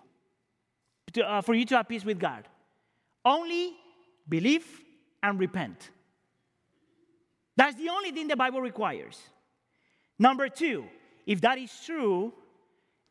to, 1.13 1.27
uh, 1.27 1.41
for 1.41 1.55
you 1.55 1.65
to 1.65 1.77
have 1.77 1.89
peace 1.89 2.05
with 2.05 2.19
God. 2.19 2.47
Only 3.25 3.73
believe 4.29 4.67
and 5.23 5.39
repent. 5.39 5.89
That's 7.55 7.75
the 7.75 7.89
only 7.89 8.11
thing 8.11 8.27
the 8.27 8.35
Bible 8.35 8.61
requires. 8.61 9.19
Number 10.19 10.49
two, 10.49 10.85
if 11.25 11.41
that 11.41 11.57
is 11.57 11.71
true, 11.83 12.31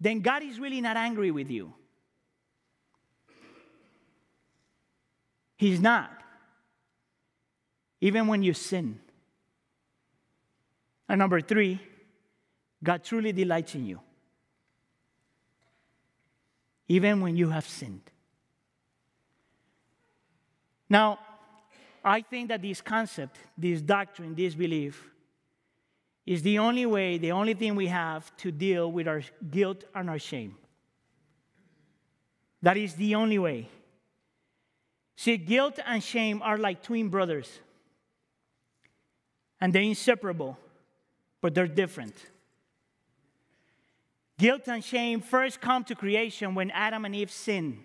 then 0.01 0.21
God 0.21 0.43
is 0.43 0.59
really 0.61 0.81
not 0.81 0.97
angry 0.97 1.31
with 1.31 1.51
you. 1.51 1.73
He's 5.57 5.81
not. 5.81 6.11
Even 8.01 8.27
when 8.27 8.43
you 8.43 8.53
sin. 8.53 9.01
And 11.09 11.19
number 11.19 11.41
three, 11.41 11.81
God 12.83 13.03
truly 13.03 13.33
delights 13.33 13.75
in 13.75 13.87
you. 13.87 14.01
Even 16.89 17.21
when 17.21 17.37
you 17.37 17.49
have 17.49 17.67
sinned. 17.67 18.03
Now, 20.89 21.19
I 22.05 22.21
think 22.21 22.49
that 22.49 22.63
this 22.63 22.81
concept, 22.81 23.39
this 23.59 23.81
doctrine, 23.81 24.35
this 24.35 24.55
belief, 24.55 25.11
is 26.27 26.43
the 26.43 26.59
only 26.59 26.85
way, 26.85 27.19
the 27.19 27.33
only 27.33 27.55
thing 27.55 27.77
we 27.77 27.87
have 27.87 28.37
to 28.39 28.51
deal 28.51 28.91
with 28.91 29.07
our 29.07 29.23
guilt 29.51 29.85
and 29.95 30.11
our 30.11 30.19
shame. 30.19 30.57
That 32.63 32.77
is 32.77 32.95
the 32.95 33.15
only 33.15 33.39
way. 33.39 33.69
See, 35.15 35.37
guilt 35.37 35.79
and 35.87 36.03
shame 36.03 36.43
are 36.43 36.59
like 36.59 36.83
twin 36.83 37.09
brothers, 37.09 37.49
and 39.61 39.73
they're 39.73 39.83
inseparable, 39.83 40.59
but 41.41 41.55
they're 41.55 41.69
different. 41.69 42.15
Guilt 44.39 44.63
and 44.67 44.85
shame 44.85 45.21
first 45.21 45.61
come 45.61 45.85
to 45.85 45.95
creation 45.95 46.55
when 46.55 46.71
Adam 46.73 47.05
and 47.05 47.15
Eve 47.15 47.31
sin. 47.31 47.79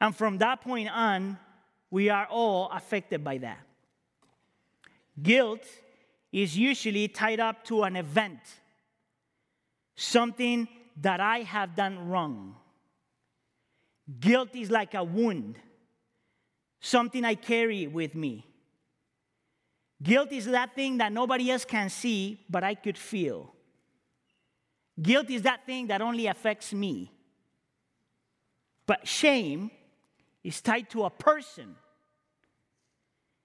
And 0.00 0.14
from 0.14 0.38
that 0.38 0.60
point 0.60 0.90
on, 0.90 1.38
we 1.90 2.10
are 2.10 2.26
all 2.26 2.68
affected 2.70 3.24
by 3.24 3.38
that. 3.38 3.58
Guilt 5.22 5.64
is 6.32 6.56
usually 6.56 7.08
tied 7.08 7.40
up 7.40 7.64
to 7.64 7.82
an 7.82 7.96
event, 7.96 8.40
something 9.96 10.68
that 11.00 11.20
I 11.20 11.40
have 11.40 11.74
done 11.74 12.08
wrong. 12.08 12.56
Guilt 14.20 14.54
is 14.54 14.70
like 14.70 14.94
a 14.94 15.04
wound, 15.04 15.56
something 16.80 17.24
I 17.24 17.34
carry 17.34 17.86
with 17.86 18.14
me. 18.14 18.46
Guilt 20.02 20.32
is 20.32 20.46
that 20.46 20.74
thing 20.74 20.98
that 20.98 21.12
nobody 21.12 21.50
else 21.50 21.64
can 21.64 21.90
see, 21.90 22.40
but 22.48 22.62
I 22.62 22.74
could 22.74 22.96
feel. 22.96 23.52
Guilt 25.00 25.30
is 25.30 25.42
that 25.42 25.66
thing 25.66 25.88
that 25.88 26.00
only 26.00 26.26
affects 26.26 26.72
me. 26.72 27.10
But 28.86 29.06
shame 29.06 29.70
is 30.42 30.60
tied 30.60 30.88
to 30.90 31.04
a 31.04 31.10
person, 31.10 31.74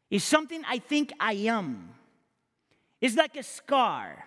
it's 0.09 0.23
something 0.23 0.63
I 0.67 0.77
think 0.77 1.11
I 1.19 1.33
am. 1.33 1.89
It's 3.03 3.17
like 3.17 3.35
a 3.35 3.43
scar. 3.43 4.23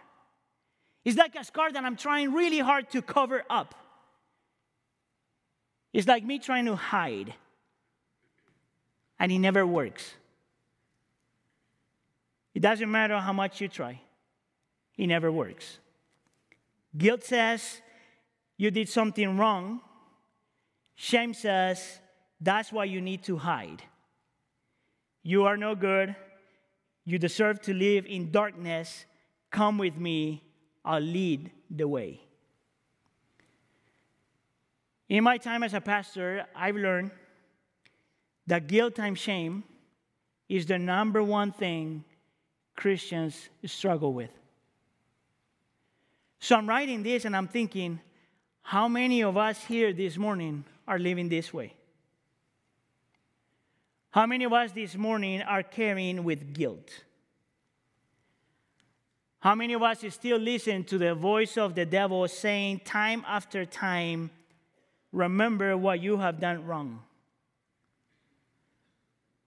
It's 1.03 1.17
like 1.17 1.35
a 1.35 1.43
scar 1.43 1.73
that 1.73 1.83
I'm 1.83 1.97
trying 1.97 2.35
really 2.35 2.59
hard 2.59 2.91
to 2.91 3.01
cover 3.01 3.43
up. 3.49 3.75
It's 5.95 6.07
like 6.07 6.23
me 6.23 6.39
trying 6.39 6.67
to 6.67 6.77
hide, 6.77 7.33
and 9.19 9.33
it 9.33 9.39
never 9.39 9.67
works. 9.67 10.13
It 12.55 12.61
doesn't 12.61 12.91
matter 12.91 13.19
how 13.19 13.33
much 13.33 13.63
you 13.63 13.69
try, 13.69 13.99
it 14.99 15.07
never 15.07 15.33
works. 15.33 15.79
Guilt 16.95 17.25
says 17.25 17.81
you 18.59 18.71
did 18.71 18.91
something 18.91 19.39
wrong. 19.39 19.81
Shame 20.97 21.33
says 21.33 21.99
that's 22.43 22.71
why 22.71 22.85
you 22.85 23.01
need 23.01 23.23
to 23.23 23.39
hide. 23.39 23.83
You 25.23 25.45
are 25.45 25.57
no 25.57 25.75
good. 25.75 26.15
You 27.07 27.19
deserve 27.19 27.63
to 27.63 27.73
live 27.73 28.05
in 28.05 28.31
darkness. 28.31 29.07
Come 29.51 29.79
with 29.79 29.97
me. 29.97 30.43
I'll 30.85 31.01
lead 31.01 31.51
the 31.71 31.89
way. 31.89 32.21
In 35.09 35.23
my 35.23 35.39
time 35.39 35.63
as 35.63 35.73
a 35.73 35.81
pastor, 35.81 36.45
I've 36.55 36.75
learned 36.75 37.13
that 38.49 38.67
guilt 38.67 38.99
and 38.99 39.17
shame 39.17 39.63
is 40.49 40.67
the 40.67 40.79
number 40.79 41.23
one 41.23 41.53
thing 41.53 42.05
Christians 42.75 43.49
struggle 43.65 44.13
with. 44.13 44.31
So 46.41 46.57
I'm 46.57 46.69
writing 46.69 47.03
this 47.03 47.25
and 47.25 47.37
I'm 47.37 47.49
thinking, 47.49 48.01
how 48.63 48.89
many 48.89 49.23
of 49.23 49.37
us 49.37 49.63
here 49.65 49.93
this 49.93 50.17
morning 50.17 50.65
are 50.87 50.99
living 50.99 51.29
this 51.29 51.55
way? 51.55 51.73
How 54.17 54.25
many 54.25 54.45
of 54.45 54.53
us 54.55 54.73
this 54.73 54.97
morning 54.97 55.43
are 55.43 55.63
carrying 55.63 56.25
with 56.25 56.55
guilt? 56.55 56.89
How 59.41 59.55
many 59.55 59.75
of 59.75 59.83
us 59.83 60.07
still 60.09 60.39
listen 60.39 60.85
to 60.85 60.97
the 60.97 61.15
voice 61.15 61.59
of 61.59 61.75
the 61.75 61.85
devil 61.85 62.27
saying 62.27 62.81
time 62.87 63.27
after 63.29 63.67
time, 63.67 64.31
remember 65.13 65.77
what 65.77 66.01
you 66.01 66.17
have 66.17 66.41
done 66.41 66.65
wrong? 66.65 67.03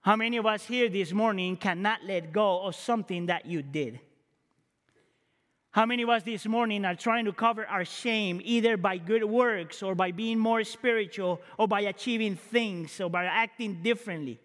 How 0.02 0.14
many 0.14 0.36
of 0.36 0.46
us 0.46 0.64
here 0.64 0.88
this 0.88 1.10
morning 1.10 1.56
cannot 1.56 2.04
let 2.06 2.32
go 2.32 2.60
of 2.60 2.76
something 2.76 3.26
that 3.26 3.46
you 3.46 3.62
did? 3.62 3.98
How 5.72 5.84
many 5.84 6.04
of 6.04 6.10
us 6.10 6.22
this 6.22 6.46
morning 6.46 6.84
are 6.84 6.94
trying 6.94 7.24
to 7.24 7.32
cover 7.32 7.66
our 7.66 7.84
shame 7.84 8.40
either 8.44 8.76
by 8.76 8.98
good 8.98 9.24
works 9.24 9.82
or 9.82 9.96
by 9.96 10.12
being 10.12 10.38
more 10.38 10.62
spiritual 10.62 11.40
or 11.58 11.66
by 11.66 11.80
achieving 11.80 12.36
things 12.36 13.00
or 13.00 13.10
by 13.10 13.24
acting 13.24 13.82
differently? 13.82 14.38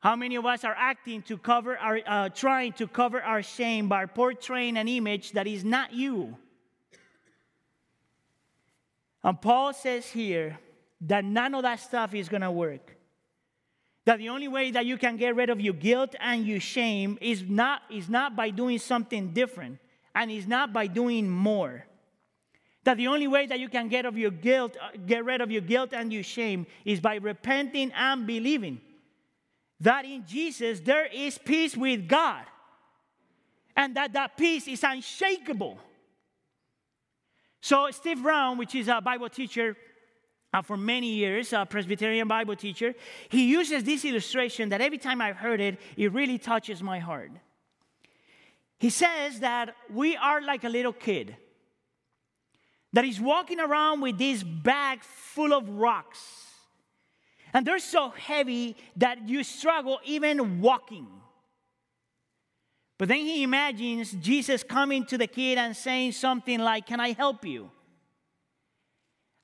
How 0.00 0.14
many 0.14 0.36
of 0.36 0.46
us 0.46 0.64
are 0.64 0.76
acting 0.76 1.22
to 1.22 1.36
cover 1.36 1.76
our, 1.76 2.00
uh, 2.06 2.28
trying 2.28 2.72
to 2.74 2.86
cover 2.86 3.20
our 3.20 3.42
shame 3.42 3.88
by 3.88 4.06
portraying 4.06 4.76
an 4.76 4.86
image 4.86 5.32
that 5.32 5.46
is 5.46 5.64
not 5.64 5.92
you? 5.92 6.36
And 9.24 9.40
Paul 9.40 9.72
says 9.72 10.06
here 10.06 10.58
that 11.00 11.24
none 11.24 11.54
of 11.54 11.62
that 11.62 11.80
stuff 11.80 12.14
is 12.14 12.28
going 12.28 12.42
to 12.42 12.50
work. 12.50 12.96
That 14.04 14.18
the 14.18 14.28
only 14.28 14.48
way 14.48 14.70
that 14.70 14.86
you 14.86 14.96
can 14.96 15.16
get 15.16 15.34
rid 15.34 15.50
of 15.50 15.60
your 15.60 15.74
guilt 15.74 16.14
and 16.20 16.46
your 16.46 16.60
shame 16.60 17.18
is 17.20 17.42
not, 17.42 17.82
is 17.90 18.08
not 18.08 18.36
by 18.36 18.50
doing 18.50 18.78
something 18.78 19.32
different 19.32 19.80
and 20.14 20.30
is 20.30 20.46
not 20.46 20.72
by 20.72 20.86
doing 20.86 21.28
more. 21.28 21.84
That 22.84 22.96
the 22.96 23.08
only 23.08 23.26
way 23.26 23.46
that 23.46 23.58
you 23.58 23.68
can 23.68 23.88
get, 23.88 24.06
of 24.06 24.16
your 24.16 24.30
guilt, 24.30 24.76
uh, 24.80 24.96
get 25.04 25.24
rid 25.24 25.40
of 25.40 25.50
your 25.50 25.60
guilt 25.60 25.92
and 25.92 26.12
your 26.12 26.22
shame 26.22 26.66
is 26.84 27.00
by 27.00 27.16
repenting 27.16 27.92
and 27.92 28.26
believing 28.26 28.80
that 29.80 30.04
in 30.04 30.24
Jesus 30.26 30.80
there 30.80 31.06
is 31.06 31.38
peace 31.38 31.76
with 31.76 32.08
God 32.08 32.44
and 33.76 33.94
that 33.96 34.12
that 34.12 34.36
peace 34.36 34.66
is 34.66 34.82
unshakable. 34.82 35.78
So, 37.60 37.90
Steve 37.90 38.22
Brown, 38.22 38.58
which 38.58 38.74
is 38.74 38.88
a 38.88 39.00
Bible 39.00 39.28
teacher, 39.28 39.76
uh, 40.52 40.62
for 40.62 40.76
many 40.76 41.08
years, 41.08 41.52
a 41.52 41.66
Presbyterian 41.66 42.26
Bible 42.26 42.56
teacher, 42.56 42.94
he 43.28 43.50
uses 43.50 43.84
this 43.84 44.04
illustration 44.04 44.70
that 44.70 44.80
every 44.80 44.98
time 44.98 45.20
I've 45.20 45.36
heard 45.36 45.60
it, 45.60 45.78
it 45.96 46.12
really 46.12 46.38
touches 46.38 46.82
my 46.82 46.98
heart. 46.98 47.32
He 48.78 48.90
says 48.90 49.40
that 49.40 49.74
we 49.92 50.16
are 50.16 50.40
like 50.40 50.64
a 50.64 50.68
little 50.68 50.92
kid 50.92 51.36
that 52.92 53.04
is 53.04 53.20
walking 53.20 53.60
around 53.60 54.00
with 54.00 54.18
this 54.18 54.42
bag 54.42 55.02
full 55.02 55.52
of 55.52 55.68
rocks. 55.68 56.47
And 57.52 57.66
they're 57.66 57.78
so 57.78 58.10
heavy 58.10 58.76
that 58.96 59.28
you 59.28 59.42
struggle 59.42 60.00
even 60.04 60.60
walking. 60.60 61.06
But 62.98 63.08
then 63.08 63.18
he 63.18 63.42
imagines 63.42 64.12
Jesus 64.12 64.62
coming 64.62 65.06
to 65.06 65.16
the 65.16 65.26
kid 65.26 65.56
and 65.56 65.76
saying 65.76 66.12
something 66.12 66.58
like, 66.58 66.86
Can 66.86 67.00
I 67.00 67.12
help 67.12 67.44
you? 67.44 67.70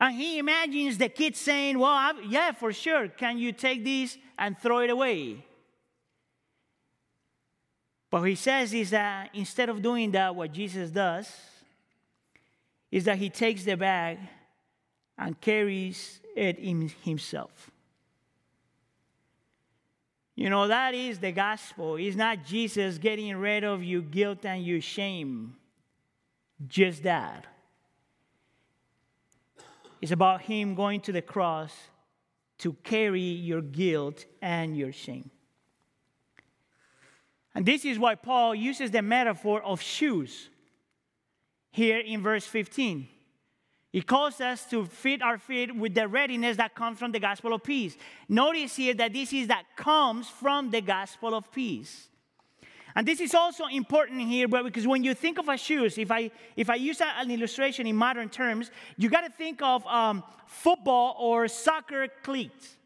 And 0.00 0.14
he 0.14 0.38
imagines 0.38 0.98
the 0.98 1.08
kid 1.08 1.36
saying, 1.36 1.78
Well, 1.78 1.90
I, 1.90 2.12
yeah, 2.28 2.52
for 2.52 2.72
sure. 2.72 3.08
Can 3.08 3.38
you 3.38 3.52
take 3.52 3.84
this 3.84 4.18
and 4.38 4.58
throw 4.58 4.80
it 4.80 4.90
away? 4.90 5.44
But 8.10 8.22
he 8.22 8.34
says 8.34 8.72
is 8.74 8.90
that 8.90 9.30
instead 9.34 9.68
of 9.68 9.82
doing 9.82 10.12
that, 10.12 10.36
what 10.36 10.52
Jesus 10.52 10.90
does 10.90 11.28
is 12.90 13.04
that 13.04 13.18
he 13.18 13.28
takes 13.28 13.64
the 13.64 13.76
bag 13.76 14.18
and 15.18 15.40
carries 15.40 16.20
it 16.36 16.58
in 16.58 16.92
himself. 17.02 17.70
You 20.36 20.50
know, 20.50 20.66
that 20.66 20.94
is 20.94 21.18
the 21.18 21.32
gospel. 21.32 21.96
It's 21.96 22.16
not 22.16 22.44
Jesus 22.44 22.98
getting 22.98 23.36
rid 23.36 23.62
of 23.62 23.84
your 23.84 24.02
guilt 24.02 24.44
and 24.44 24.64
your 24.64 24.80
shame. 24.80 25.56
Just 26.66 27.04
that. 27.04 27.46
It's 30.00 30.12
about 30.12 30.42
Him 30.42 30.74
going 30.74 31.00
to 31.02 31.12
the 31.12 31.22
cross 31.22 31.72
to 32.58 32.72
carry 32.82 33.20
your 33.20 33.62
guilt 33.62 34.26
and 34.42 34.76
your 34.76 34.92
shame. 34.92 35.30
And 37.54 37.64
this 37.64 37.84
is 37.84 37.98
why 37.98 38.16
Paul 38.16 38.54
uses 38.54 38.90
the 38.90 39.02
metaphor 39.02 39.62
of 39.62 39.80
shoes 39.80 40.48
here 41.70 41.98
in 41.98 42.22
verse 42.22 42.44
15. 42.44 43.08
He 43.94 44.02
calls 44.02 44.40
us 44.40 44.64
to 44.70 44.86
fit 44.86 45.22
our 45.22 45.38
feet 45.38 45.72
with 45.72 45.94
the 45.94 46.08
readiness 46.08 46.56
that 46.56 46.74
comes 46.74 46.98
from 46.98 47.12
the 47.12 47.20
gospel 47.20 47.54
of 47.54 47.62
peace. 47.62 47.96
Notice 48.28 48.74
here 48.74 48.92
that 48.94 49.12
this 49.12 49.32
is 49.32 49.46
that 49.46 49.66
comes 49.76 50.28
from 50.28 50.72
the 50.72 50.80
gospel 50.80 51.32
of 51.32 51.52
peace. 51.52 52.08
And 52.96 53.06
this 53.06 53.20
is 53.20 53.36
also 53.36 53.66
important 53.66 54.22
here, 54.22 54.48
because 54.48 54.84
when 54.84 55.04
you 55.04 55.14
think 55.14 55.38
of 55.38 55.48
a 55.48 55.56
shoes, 55.56 55.96
if 55.96 56.10
I 56.10 56.32
if 56.56 56.70
I 56.70 56.74
use 56.74 57.00
an 57.00 57.30
illustration 57.30 57.86
in 57.86 57.94
modern 57.94 58.30
terms, 58.30 58.72
you 58.96 59.08
got 59.08 59.20
to 59.20 59.30
think 59.30 59.62
of 59.62 59.86
um, 59.86 60.24
football 60.48 61.14
or 61.20 61.46
soccer 61.46 62.08
cleats. 62.24 62.76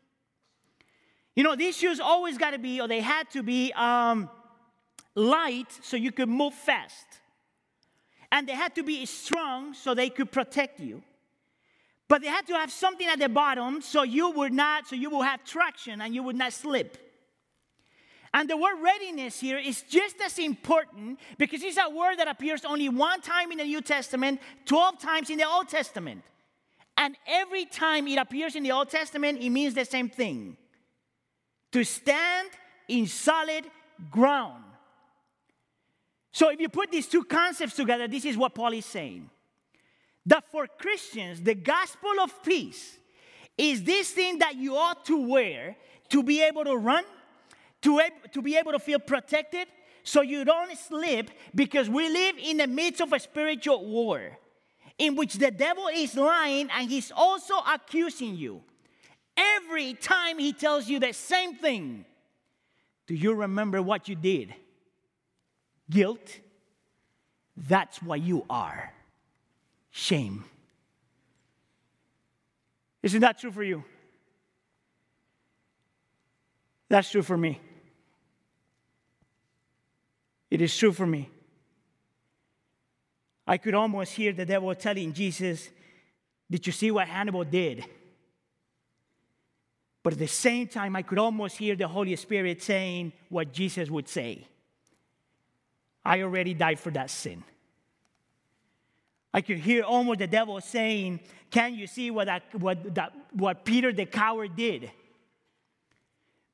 You 1.35 1.43
know, 1.43 1.57
these 1.57 1.75
shoes 1.75 2.01
always 2.01 2.37
got 2.37 2.51
to 2.51 2.59
be, 2.59 2.83
or 2.83 2.87
they 2.87 3.01
had 3.01 3.31
to 3.31 3.43
be, 3.43 3.73
um, 3.73 4.29
light 5.15 5.73
so 5.81 5.97
you 5.97 6.13
could 6.13 6.29
move 6.29 6.53
fast. 6.53 7.18
And 8.31 8.47
they 8.47 8.53
had 8.53 8.75
to 8.75 8.83
be 8.83 9.07
strong 9.07 9.75
so 9.75 9.95
they 9.95 10.11
could 10.11 10.31
protect 10.31 10.81
you. 10.81 11.03
But 12.09 12.23
they 12.23 12.29
had 12.29 12.47
to 12.47 12.55
have 12.55 12.71
something 12.71 13.07
at 13.07 13.19
the 13.19 13.29
bottom 13.29 13.83
so 13.83 14.03
you 14.03 14.31
would 14.31 14.53
not, 14.53 14.89
so 14.89 14.97
you 14.97 15.11
will 15.11 15.23
have 15.23 15.45
traction 15.45 16.01
and 16.01 16.15
you 16.15 16.23
would 16.23 16.37
not 16.37 16.53
slip. 16.53 16.97
And 18.33 18.49
the 18.49 18.57
word 18.57 18.77
readiness 18.83 19.41
here 19.41 19.59
is 19.59 19.83
just 19.83 20.21
as 20.21 20.39
important 20.39 21.19
because 21.39 21.63
it's 21.63 21.79
a 21.79 21.91
word 21.91 22.19
that 22.19 22.29
appears 22.29 22.65
only 22.65 22.89
one 22.89 23.21
time 23.21 23.53
in 23.53 23.59
the 23.59 23.65
New 23.65 23.81
Testament, 23.81 24.41
12 24.67 24.99
times 24.99 25.31
in 25.31 25.39
the 25.39 25.49
Old 25.49 25.69
Testament. 25.69 26.23
And 26.97 27.17
every 27.27 27.65
time 27.65 28.07
it 28.09 28.19
appears 28.19 28.57
in 28.57 28.63
the 28.63 28.73
Old 28.73 28.91
Testament, 28.91 29.41
it 29.41 29.51
means 29.51 29.75
the 29.75 29.85
same 29.85 30.09
thing 30.09 30.57
to 31.73 31.85
stand 31.85 32.49
in 32.89 33.07
solid 33.07 33.65
ground. 34.11 34.65
So 36.33 36.51
if 36.51 36.61
you 36.61 36.69
put 36.69 36.91
these 36.91 37.07
two 37.07 37.25
concepts 37.25 37.75
together, 37.75 38.07
this 38.07 38.25
is 38.25 38.37
what 38.37 38.55
Paul 38.55 38.73
is 38.73 38.87
saying. 38.87 39.31
That 40.27 40.45
for 40.51 40.67
Christians, 40.67 41.41
the 41.41 41.55
gospel 41.55 42.21
of 42.23 42.43
peace 42.43 42.99
is 43.57 43.83
this 43.83 44.11
thing 44.11 44.39
that 44.39 44.57
you 44.57 44.77
ought 44.77 45.05
to 45.07 45.29
wear 45.29 45.77
to 46.11 46.23
be 46.23 46.43
able 46.43 46.65
to 46.65 46.77
run, 46.77 47.05
to, 47.83 48.01
to 48.33 48.43
be 48.43 48.57
able 48.57 48.73
to 48.73 48.79
feel 48.79 48.99
protected, 48.99 49.69
so 50.05 50.23
you 50.23 50.45
don't 50.45 50.77
slip, 50.77 51.31
because 51.55 51.89
we 51.89 52.09
live 52.09 52.37
in 52.39 52.59
the 52.59 52.67
midst 52.67 53.01
of 53.01 53.13
a 53.13 53.19
spiritual 53.19 53.85
war 53.85 54.39
in 54.99 55.15
which 55.17 55.35
the 55.35 55.51
devil 55.51 55.89
is 55.95 56.17
lying 56.17 56.69
and 56.73 56.91
he's 56.91 57.13
also 57.15 57.55
accusing 57.73 58.37
you. 58.37 58.63
Every 59.37 59.95
time 59.95 60.39
he 60.39 60.53
tells 60.53 60.89
you 60.89 60.99
the 60.99 61.13
same 61.13 61.55
thing, 61.55 62.05
do 63.07 63.15
you 63.15 63.35
remember 63.35 63.81
what 63.81 64.09
you 64.09 64.17
did? 64.17 64.55
Guilt, 65.91 66.39
that's 67.57 68.03
what 68.03 68.21
you 68.21 68.45
are 68.49 68.93
shame. 69.91 70.45
Isn't 73.03 73.21
that 73.21 73.39
true 73.39 73.51
for 73.51 73.63
you? 73.63 73.85
That's 76.89 77.11
true 77.11 77.23
for 77.23 77.37
me. 77.37 77.61
It 80.51 80.63
is 80.63 80.77
true 80.77 80.93
for 80.93 81.07
me. 81.07 81.29
I 83.47 83.57
could 83.59 83.75
almost 83.75 84.13
hear 84.13 84.33
the 84.33 84.47
devil 84.47 84.75
telling 84.75 85.13
Jesus, 85.13 85.69
Did 86.51 86.67
you 86.67 86.73
see 86.73 86.91
what 86.91 87.09
Hannibal 87.09 87.45
did? 87.45 87.85
But 90.03 90.15
at 90.15 90.19
the 90.19 90.29
same 90.29 90.69
time, 90.69 90.97
I 90.97 91.03
could 91.03 91.19
almost 91.19 91.59
hear 91.59 91.77
the 91.77 91.89
Holy 91.89 92.17
Spirit 92.17 92.63
saying 92.63 93.13
what 93.29 93.53
Jesus 93.53 93.91
would 93.91 94.09
say. 94.09 94.47
I 96.05 96.23
already 96.23 96.55
died 96.55 96.81
for 96.81 96.91
that 96.93 97.11
sin. 97.11 97.45
I 99.33 99.41
could 99.41 99.59
hear 99.59 99.85
almost 99.85 100.21
the 100.21 100.27
devil 100.27 100.61
saying, 100.61 101.21
Can 101.51 101.75
you 101.75 101.87
see 101.87 102.11
what, 102.11 102.27
that, 102.27 102.43
what, 102.55 102.95
that, 102.95 103.13
what 103.33 103.65
Peter 103.65 103.93
the 103.93 104.07
coward 104.07 104.57
did? 104.57 104.91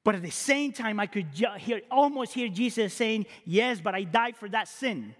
But 0.02 0.16
at 0.16 0.22
the 0.22 0.30
same 0.30 0.72
time, 0.72 1.00
I 1.00 1.06
could 1.06 1.26
hear, 1.58 1.80
almost 1.90 2.34
hear 2.34 2.48
Jesus 2.48 2.92
saying, 2.92 3.26
Yes, 3.44 3.80
but 3.80 3.94
I 3.94 4.02
died 4.02 4.36
for 4.36 4.48
that 4.50 4.68
sin. 4.68 5.14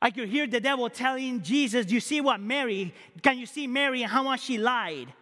I 0.00 0.10
could 0.10 0.28
hear 0.28 0.46
the 0.46 0.60
devil 0.60 0.88
telling 0.88 1.42
Jesus, 1.42 1.86
Do 1.86 1.94
you 1.94 2.00
see 2.00 2.20
what 2.20 2.40
Mary, 2.40 2.94
can 3.22 3.38
you 3.38 3.46
see 3.46 3.66
Mary 3.66 4.02
and 4.02 4.12
how 4.12 4.22
much 4.22 4.42
she 4.42 4.58
lied? 4.58 5.12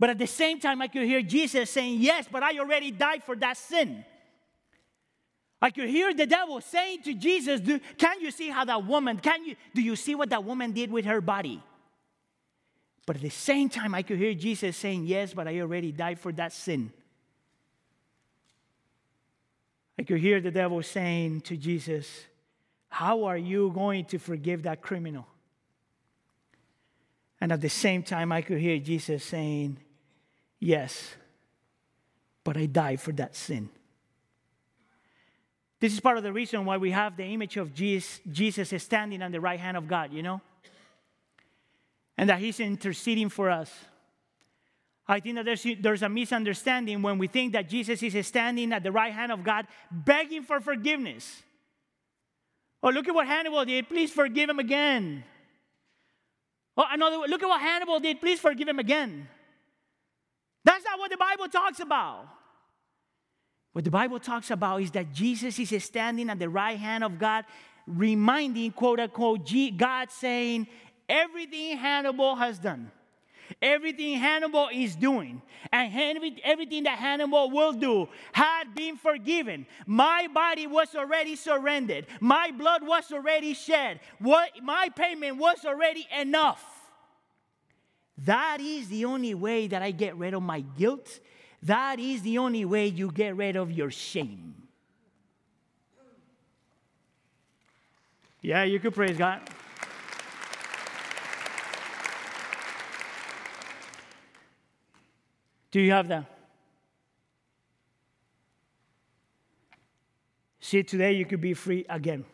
But 0.00 0.10
at 0.10 0.18
the 0.18 0.26
same 0.26 0.60
time, 0.60 0.80
I 0.80 0.88
could 0.88 1.04
hear 1.04 1.22
Jesus 1.22 1.70
saying, 1.70 2.00
Yes, 2.00 2.26
but 2.30 2.42
I 2.42 2.58
already 2.58 2.90
died 2.90 3.22
for 3.24 3.36
that 3.36 3.56
sin. 3.56 4.04
I 5.60 5.70
could 5.70 5.88
hear 5.88 6.14
the 6.14 6.26
devil 6.26 6.60
saying 6.60 7.02
to 7.02 7.14
Jesus, 7.14 7.60
do, 7.60 7.80
Can 7.96 8.20
you 8.20 8.30
see 8.30 8.48
how 8.48 8.64
that 8.64 8.86
woman, 8.86 9.18
can 9.18 9.44
you, 9.44 9.56
do 9.74 9.82
you 9.82 9.96
see 9.96 10.14
what 10.14 10.30
that 10.30 10.44
woman 10.44 10.72
did 10.72 10.90
with 10.90 11.04
her 11.04 11.20
body? 11.20 11.62
But 13.06 13.16
at 13.16 13.22
the 13.22 13.30
same 13.30 13.68
time, 13.68 13.94
I 13.94 14.02
could 14.02 14.18
hear 14.18 14.34
Jesus 14.34 14.76
saying, 14.76 15.06
Yes, 15.06 15.34
but 15.34 15.48
I 15.48 15.60
already 15.60 15.90
died 15.90 16.20
for 16.20 16.30
that 16.32 16.52
sin. 16.52 16.92
I 19.98 20.04
could 20.04 20.20
hear 20.20 20.40
the 20.40 20.52
devil 20.52 20.80
saying 20.82 21.40
to 21.42 21.56
Jesus, 21.56 22.08
How 22.88 23.24
are 23.24 23.36
you 23.36 23.72
going 23.74 24.04
to 24.06 24.18
forgive 24.18 24.62
that 24.62 24.80
criminal? 24.80 25.26
And 27.40 27.50
at 27.50 27.60
the 27.60 27.68
same 27.68 28.02
time, 28.02 28.30
I 28.30 28.42
could 28.42 28.58
hear 28.58 28.78
Jesus 28.78 29.24
saying, 29.24 29.78
Yes, 30.60 31.16
but 32.44 32.56
I 32.56 32.66
died 32.66 33.00
for 33.00 33.12
that 33.12 33.34
sin. 33.34 33.70
This 35.80 35.92
is 35.92 36.00
part 36.00 36.16
of 36.16 36.24
the 36.24 36.32
reason 36.32 36.64
why 36.64 36.76
we 36.76 36.90
have 36.90 37.16
the 37.16 37.24
image 37.24 37.56
of 37.56 37.72
Jesus 37.72 38.20
standing 38.82 39.22
on 39.22 39.30
the 39.30 39.40
right 39.40 39.60
hand 39.60 39.76
of 39.76 39.86
God, 39.86 40.12
you 40.12 40.22
know? 40.22 40.40
And 42.16 42.28
that 42.28 42.40
he's 42.40 42.58
interceding 42.58 43.28
for 43.28 43.48
us. 43.48 43.72
I 45.06 45.20
think 45.20 45.36
that 45.36 45.44
there's, 45.44 45.64
there's 45.80 46.02
a 46.02 46.08
misunderstanding 46.08 47.00
when 47.00 47.16
we 47.16 47.28
think 47.28 47.52
that 47.52 47.68
Jesus 47.68 48.02
is 48.02 48.26
standing 48.26 48.72
at 48.72 48.82
the 48.82 48.92
right 48.92 49.12
hand 49.12 49.32
of 49.32 49.42
God 49.44 49.66
begging 49.90 50.42
for 50.42 50.60
forgiveness. 50.60 51.42
Oh, 52.82 52.90
look 52.90 53.08
at 53.08 53.14
what 53.14 53.26
Hannibal 53.26 53.64
did. 53.64 53.88
Please 53.88 54.10
forgive 54.10 54.50
him 54.50 54.58
again. 54.58 55.24
Oh, 56.76 56.84
another 56.90 57.16
look 57.26 57.42
at 57.42 57.48
what 57.48 57.60
Hannibal 57.60 58.00
did. 58.00 58.20
Please 58.20 58.38
forgive 58.38 58.68
him 58.68 58.78
again. 58.78 59.28
That's 60.64 60.84
not 60.84 60.98
what 60.98 61.10
the 61.10 61.16
Bible 61.16 61.48
talks 61.48 61.80
about. 61.80 62.28
What 63.78 63.84
the 63.84 63.92
Bible 63.92 64.18
talks 64.18 64.50
about 64.50 64.82
is 64.82 64.90
that 64.90 65.12
Jesus 65.12 65.56
is 65.56 65.84
standing 65.84 66.30
at 66.30 66.40
the 66.40 66.48
right 66.48 66.76
hand 66.76 67.04
of 67.04 67.16
God, 67.16 67.44
reminding, 67.86 68.72
quote 68.72 68.98
unquote, 68.98 69.48
God 69.76 70.10
saying, 70.10 70.66
everything 71.08 71.76
Hannibal 71.76 72.34
has 72.34 72.58
done, 72.58 72.90
everything 73.62 74.18
Hannibal 74.18 74.68
is 74.72 74.96
doing, 74.96 75.40
and 75.70 75.94
everything 76.42 76.82
that 76.82 76.98
Hannibal 76.98 77.52
will 77.52 77.72
do 77.72 78.08
had 78.32 78.74
been 78.74 78.96
forgiven. 78.96 79.64
My 79.86 80.26
body 80.26 80.66
was 80.66 80.96
already 80.96 81.36
surrendered, 81.36 82.08
my 82.18 82.50
blood 82.50 82.84
was 82.84 83.12
already 83.12 83.54
shed, 83.54 84.00
what, 84.18 84.50
my 84.60 84.88
payment 84.88 85.36
was 85.36 85.64
already 85.64 86.04
enough. 86.20 86.64
That 88.24 88.58
is 88.60 88.88
the 88.88 89.04
only 89.04 89.34
way 89.34 89.68
that 89.68 89.82
I 89.82 89.92
get 89.92 90.16
rid 90.16 90.34
of 90.34 90.42
my 90.42 90.62
guilt 90.62 91.20
that 91.62 91.98
is 91.98 92.22
the 92.22 92.38
only 92.38 92.64
way 92.64 92.86
you 92.86 93.10
get 93.10 93.36
rid 93.36 93.56
of 93.56 93.70
your 93.72 93.90
shame. 93.90 94.54
Yeah, 98.40 98.64
you 98.64 98.78
could 98.78 98.94
praise 98.94 99.16
God. 99.16 99.40
Do 105.70 105.80
you 105.80 105.90
have 105.92 106.08
that? 106.08 106.24
See, 110.60 110.82
today 110.82 111.12
you 111.12 111.24
could 111.24 111.40
be 111.40 111.54
free 111.54 111.84
again. 111.88 112.24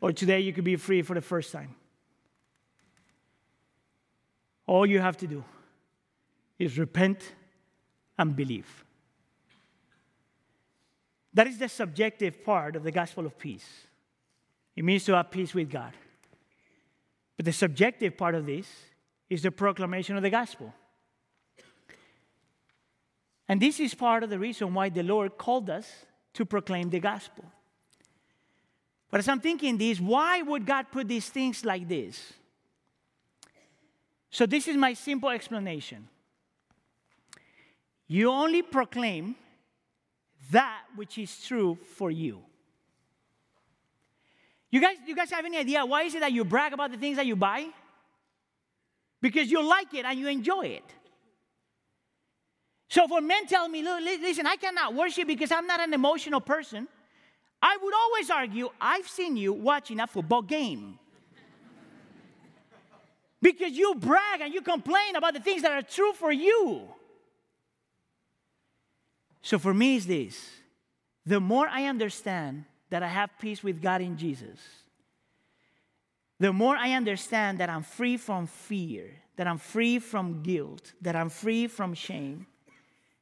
Or 0.00 0.12
today 0.12 0.40
you 0.40 0.52
could 0.52 0.64
be 0.64 0.76
free 0.76 1.02
for 1.02 1.14
the 1.14 1.20
first 1.20 1.52
time. 1.52 1.74
All 4.66 4.84
you 4.84 5.00
have 5.00 5.16
to 5.18 5.26
do 5.26 5.44
is 6.58 6.78
repent 6.78 7.34
and 8.18 8.34
believe. 8.34 8.84
That 11.34 11.46
is 11.46 11.58
the 11.58 11.68
subjective 11.68 12.42
part 12.44 12.76
of 12.76 12.82
the 12.82 12.90
gospel 12.90 13.26
of 13.26 13.38
peace. 13.38 13.68
It 14.74 14.84
means 14.84 15.04
to 15.04 15.14
have 15.14 15.30
peace 15.30 15.54
with 15.54 15.70
God. 15.70 15.92
But 17.36 17.44
the 17.44 17.52
subjective 17.52 18.16
part 18.16 18.34
of 18.34 18.46
this 18.46 18.66
is 19.28 19.42
the 19.42 19.50
proclamation 19.50 20.16
of 20.16 20.22
the 20.22 20.30
gospel. 20.30 20.72
And 23.48 23.60
this 23.60 23.78
is 23.78 23.94
part 23.94 24.22
of 24.22 24.30
the 24.30 24.38
reason 24.38 24.74
why 24.74 24.88
the 24.88 25.02
Lord 25.02 25.36
called 25.36 25.70
us 25.70 26.06
to 26.34 26.44
proclaim 26.44 26.90
the 26.90 27.00
gospel. 27.00 27.44
But 29.10 29.20
as 29.20 29.28
I'm 29.28 29.40
thinking 29.40 29.78
this, 29.78 30.00
why 30.00 30.42
would 30.42 30.66
God 30.66 30.86
put 30.90 31.06
these 31.06 31.28
things 31.28 31.64
like 31.64 31.86
this? 31.86 32.32
So, 34.30 34.46
this 34.46 34.68
is 34.68 34.76
my 34.76 34.92
simple 34.94 35.30
explanation. 35.30 36.08
You 38.08 38.30
only 38.30 38.62
proclaim 38.62 39.34
that 40.50 40.82
which 40.94 41.18
is 41.18 41.44
true 41.44 41.78
for 41.96 42.10
you. 42.10 42.42
You 44.70 44.80
guys, 44.80 44.96
you 45.06 45.14
guys 45.16 45.30
have 45.30 45.44
any 45.44 45.56
idea 45.56 45.84
why 45.84 46.02
is 46.02 46.14
it 46.14 46.20
that 46.20 46.32
you 46.32 46.44
brag 46.44 46.72
about 46.72 46.90
the 46.92 46.98
things 46.98 47.16
that 47.16 47.26
you 47.26 47.36
buy? 47.36 47.66
Because 49.20 49.50
you 49.50 49.66
like 49.66 49.92
it 49.94 50.04
and 50.04 50.18
you 50.18 50.28
enjoy 50.28 50.66
it. 50.66 50.84
So 52.88 53.08
for 53.08 53.20
men 53.20 53.46
tell 53.46 53.68
me, 53.68 53.82
listen, 53.82 54.46
I 54.46 54.56
cannot 54.56 54.94
worship 54.94 55.26
because 55.26 55.50
I'm 55.50 55.66
not 55.66 55.80
an 55.80 55.92
emotional 55.92 56.40
person, 56.40 56.86
I 57.60 57.76
would 57.82 57.94
always 57.94 58.30
argue, 58.30 58.68
I've 58.80 59.08
seen 59.08 59.36
you 59.36 59.52
watching 59.52 59.98
a 59.98 60.06
football 60.06 60.42
game. 60.42 60.98
because 63.42 63.72
you 63.72 63.94
brag 63.96 64.40
and 64.42 64.54
you 64.54 64.60
complain 64.60 65.16
about 65.16 65.34
the 65.34 65.40
things 65.40 65.62
that 65.62 65.72
are 65.72 65.82
true 65.82 66.12
for 66.12 66.30
you. 66.30 66.82
So 69.46 69.60
for 69.60 69.72
me, 69.72 69.94
is 69.94 70.08
this 70.08 70.50
the 71.24 71.38
more 71.38 71.68
I 71.68 71.84
understand 71.84 72.64
that 72.90 73.04
I 73.04 73.06
have 73.06 73.30
peace 73.38 73.62
with 73.62 73.80
God 73.80 74.00
in 74.00 74.16
Jesus, 74.16 74.58
the 76.40 76.52
more 76.52 76.76
I 76.76 76.94
understand 76.94 77.58
that 77.58 77.70
I'm 77.70 77.84
free 77.84 78.16
from 78.16 78.48
fear, 78.48 79.08
that 79.36 79.46
I'm 79.46 79.58
free 79.58 80.00
from 80.00 80.42
guilt, 80.42 80.94
that 81.00 81.14
I'm 81.14 81.28
free 81.28 81.68
from 81.68 81.94
shame, 81.94 82.48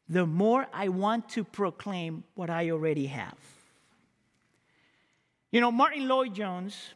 the 0.09 0.25
more 0.25 0.67
I 0.73 0.89
want 0.89 1.29
to 1.31 1.45
proclaim 1.45 2.25
what 2.35 2.49
I 2.49 2.71
already 2.71 3.07
have. 3.09 3.39
You 5.53 5.61
know, 5.61 5.71
Martyn 5.71 6.09
Lloyd-Jones 6.09 6.95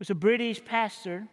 was 0.00 0.10
a 0.10 0.16
British 0.16 0.64
pastor. 0.64 1.28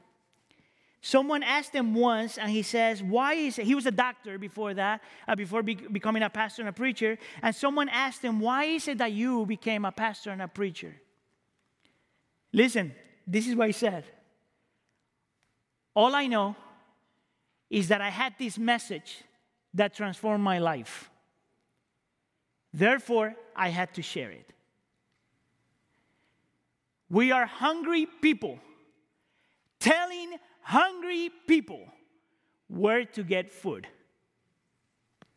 Someone 1.01 1.43
asked 1.43 1.73
him 1.73 1.95
once, 1.95 2.37
and 2.37 2.51
he 2.51 2.61
says, 2.61 3.01
Why 3.01 3.33
is 3.33 3.57
it? 3.57 3.65
He 3.65 3.75
was 3.75 3.85
a 3.85 3.91
doctor 3.91 4.37
before 4.37 4.73
that, 4.73 5.01
uh, 5.27 5.35
before 5.35 5.63
be- 5.63 5.75
becoming 5.75 6.23
a 6.23 6.29
pastor 6.29 6.61
and 6.61 6.69
a 6.69 6.73
preacher. 6.73 7.17
And 7.41 7.55
someone 7.55 7.87
asked 7.87 8.21
him, 8.21 8.39
Why 8.39 8.65
is 8.65 8.87
it 8.87 8.97
that 8.97 9.13
you 9.13 9.45
became 9.45 9.85
a 9.85 9.91
pastor 9.91 10.31
and 10.31 10.41
a 10.41 10.47
preacher? 10.47 10.93
Listen, 12.51 12.93
this 13.25 13.47
is 13.47 13.55
what 13.55 13.67
he 13.67 13.73
said. 13.73 14.03
All 15.93 16.15
I 16.15 16.27
know 16.27 16.55
is 17.69 17.87
that 17.89 18.01
I 18.01 18.09
had 18.09 18.33
this 18.37 18.57
message 18.57 19.23
that 19.73 19.93
transformed 19.93 20.43
my 20.43 20.59
life. 20.59 21.09
Therefore, 22.73 23.35
I 23.55 23.69
had 23.69 23.93
to 23.93 24.01
share 24.01 24.31
it. 24.31 24.51
We 27.09 27.31
are 27.31 27.45
hungry 27.45 28.05
people 28.05 28.59
telling 29.79 30.35
hungry 30.69 31.31
people 31.47 31.81
where 32.67 33.03
to 33.03 33.23
get 33.23 33.49
food. 33.49 33.87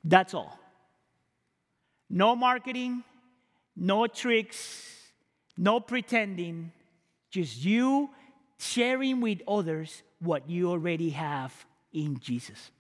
That's 0.05 0.35
all. 0.35 0.59
No 2.11 2.37
marketing, 2.37 3.03
no 3.75 4.07
tricks, 4.07 4.95
no 5.57 5.81
pretending, 5.81 6.71
just 7.31 7.65
you 7.65 8.11
sharing 8.59 9.23
with 9.23 9.41
others 9.49 10.03
what 10.21 10.51
you 10.51 10.71
already 10.71 11.09
have 11.11 11.65
in 11.95 12.19
Jesus. 12.19 12.71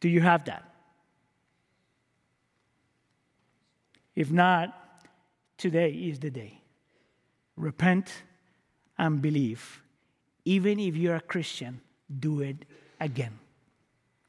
Do 0.00 0.08
you 0.08 0.22
have 0.22 0.46
that? 0.46 0.64
If 4.16 4.30
not, 4.30 4.74
today 5.58 5.90
is 5.90 6.20
the 6.20 6.30
day. 6.30 6.58
Repent 7.54 8.10
and 9.02 9.20
believe. 9.20 9.82
Even 10.44 10.78
if 10.78 10.96
you're 10.96 11.16
a 11.16 11.20
Christian, 11.20 11.80
do 12.20 12.40
it 12.40 12.64
again. 13.00 13.36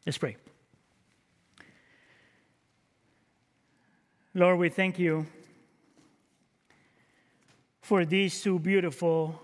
Let's 0.04 0.18
pray. 0.18 0.36
Lord, 4.34 4.58
we 4.58 4.70
thank 4.70 4.98
you 4.98 5.28
for 7.82 8.04
these 8.04 8.42
two 8.42 8.58
beautiful 8.58 9.40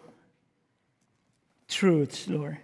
truths, 1.67 2.27
Lord. 2.27 2.57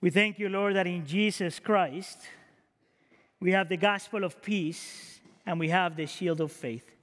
We 0.00 0.10
thank 0.10 0.40
you, 0.40 0.48
Lord, 0.48 0.74
that 0.74 0.88
in 0.88 1.06
Jesus 1.06 1.60
Christ 1.60 2.18
we 3.38 3.52
have 3.52 3.68
the 3.68 3.76
gospel 3.76 4.24
of 4.24 4.42
peace 4.42 5.20
and 5.46 5.60
we 5.60 5.68
have 5.68 5.94
the 5.94 6.06
shield 6.06 6.40
of 6.40 6.50
faith. 6.50 6.93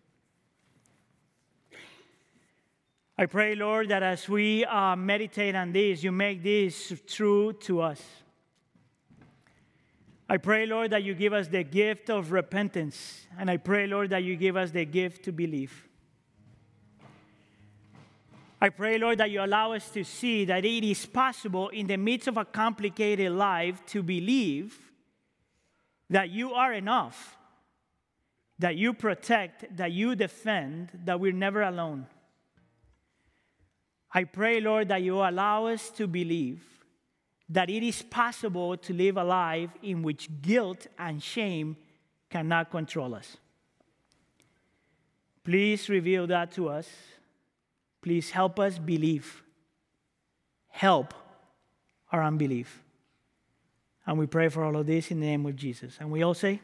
I 3.21 3.27
pray, 3.27 3.53
Lord, 3.53 3.89
that 3.89 4.01
as 4.01 4.27
we 4.27 4.65
uh, 4.65 4.95
meditate 4.95 5.53
on 5.53 5.71
this, 5.71 6.01
you 6.01 6.11
make 6.11 6.41
this 6.41 6.91
true 7.05 7.53
to 7.53 7.81
us. 7.81 8.01
I 10.27 10.37
pray, 10.37 10.65
Lord, 10.65 10.89
that 10.89 11.03
you 11.03 11.13
give 11.13 11.31
us 11.31 11.47
the 11.47 11.63
gift 11.63 12.09
of 12.09 12.31
repentance. 12.31 13.27
And 13.37 13.47
I 13.47 13.57
pray, 13.57 13.85
Lord, 13.85 14.09
that 14.09 14.23
you 14.23 14.35
give 14.35 14.57
us 14.57 14.71
the 14.71 14.85
gift 14.85 15.23
to 15.25 15.31
believe. 15.31 15.87
I 18.59 18.69
pray, 18.69 18.97
Lord, 18.97 19.19
that 19.19 19.29
you 19.29 19.45
allow 19.45 19.73
us 19.73 19.91
to 19.91 20.03
see 20.03 20.43
that 20.45 20.65
it 20.65 20.83
is 20.83 21.05
possible 21.05 21.69
in 21.69 21.85
the 21.85 21.97
midst 21.97 22.27
of 22.27 22.37
a 22.37 22.45
complicated 22.45 23.33
life 23.33 23.85
to 23.89 24.01
believe 24.01 24.91
that 26.09 26.31
you 26.31 26.53
are 26.53 26.73
enough 26.73 27.37
that 28.57 28.77
you 28.77 28.93
protect, 28.93 29.75
that 29.77 29.91
you 29.91 30.15
defend, 30.15 30.89
that 31.05 31.19
we're 31.19 31.31
never 31.31 31.63
alone. 31.63 32.05
I 34.13 34.25
pray, 34.25 34.59
Lord, 34.59 34.89
that 34.89 35.01
you 35.01 35.15
allow 35.15 35.67
us 35.67 35.89
to 35.91 36.07
believe 36.07 36.61
that 37.49 37.69
it 37.69 37.83
is 37.83 38.01
possible 38.01 38.77
to 38.77 38.93
live 38.93 39.17
a 39.17 39.23
life 39.23 39.69
in 39.83 40.03
which 40.03 40.29
guilt 40.41 40.87
and 40.97 41.21
shame 41.21 41.75
cannot 42.29 42.71
control 42.71 43.13
us. 43.13 43.37
Please 45.43 45.89
reveal 45.89 46.27
that 46.27 46.51
to 46.53 46.69
us. 46.69 46.87
Please 48.01 48.31
help 48.31 48.59
us 48.59 48.79
believe. 48.79 49.43
Help 50.69 51.13
our 52.11 52.23
unbelief. 52.23 52.81
And 54.05 54.17
we 54.17 54.27
pray 54.27 54.47
for 54.49 54.63
all 54.63 54.77
of 54.77 54.85
this 54.85 55.11
in 55.11 55.19
the 55.19 55.25
name 55.25 55.45
of 55.45 55.55
Jesus. 55.55 55.97
And 55.99 56.09
we 56.09 56.23
all 56.23 56.33
say, 56.33 56.61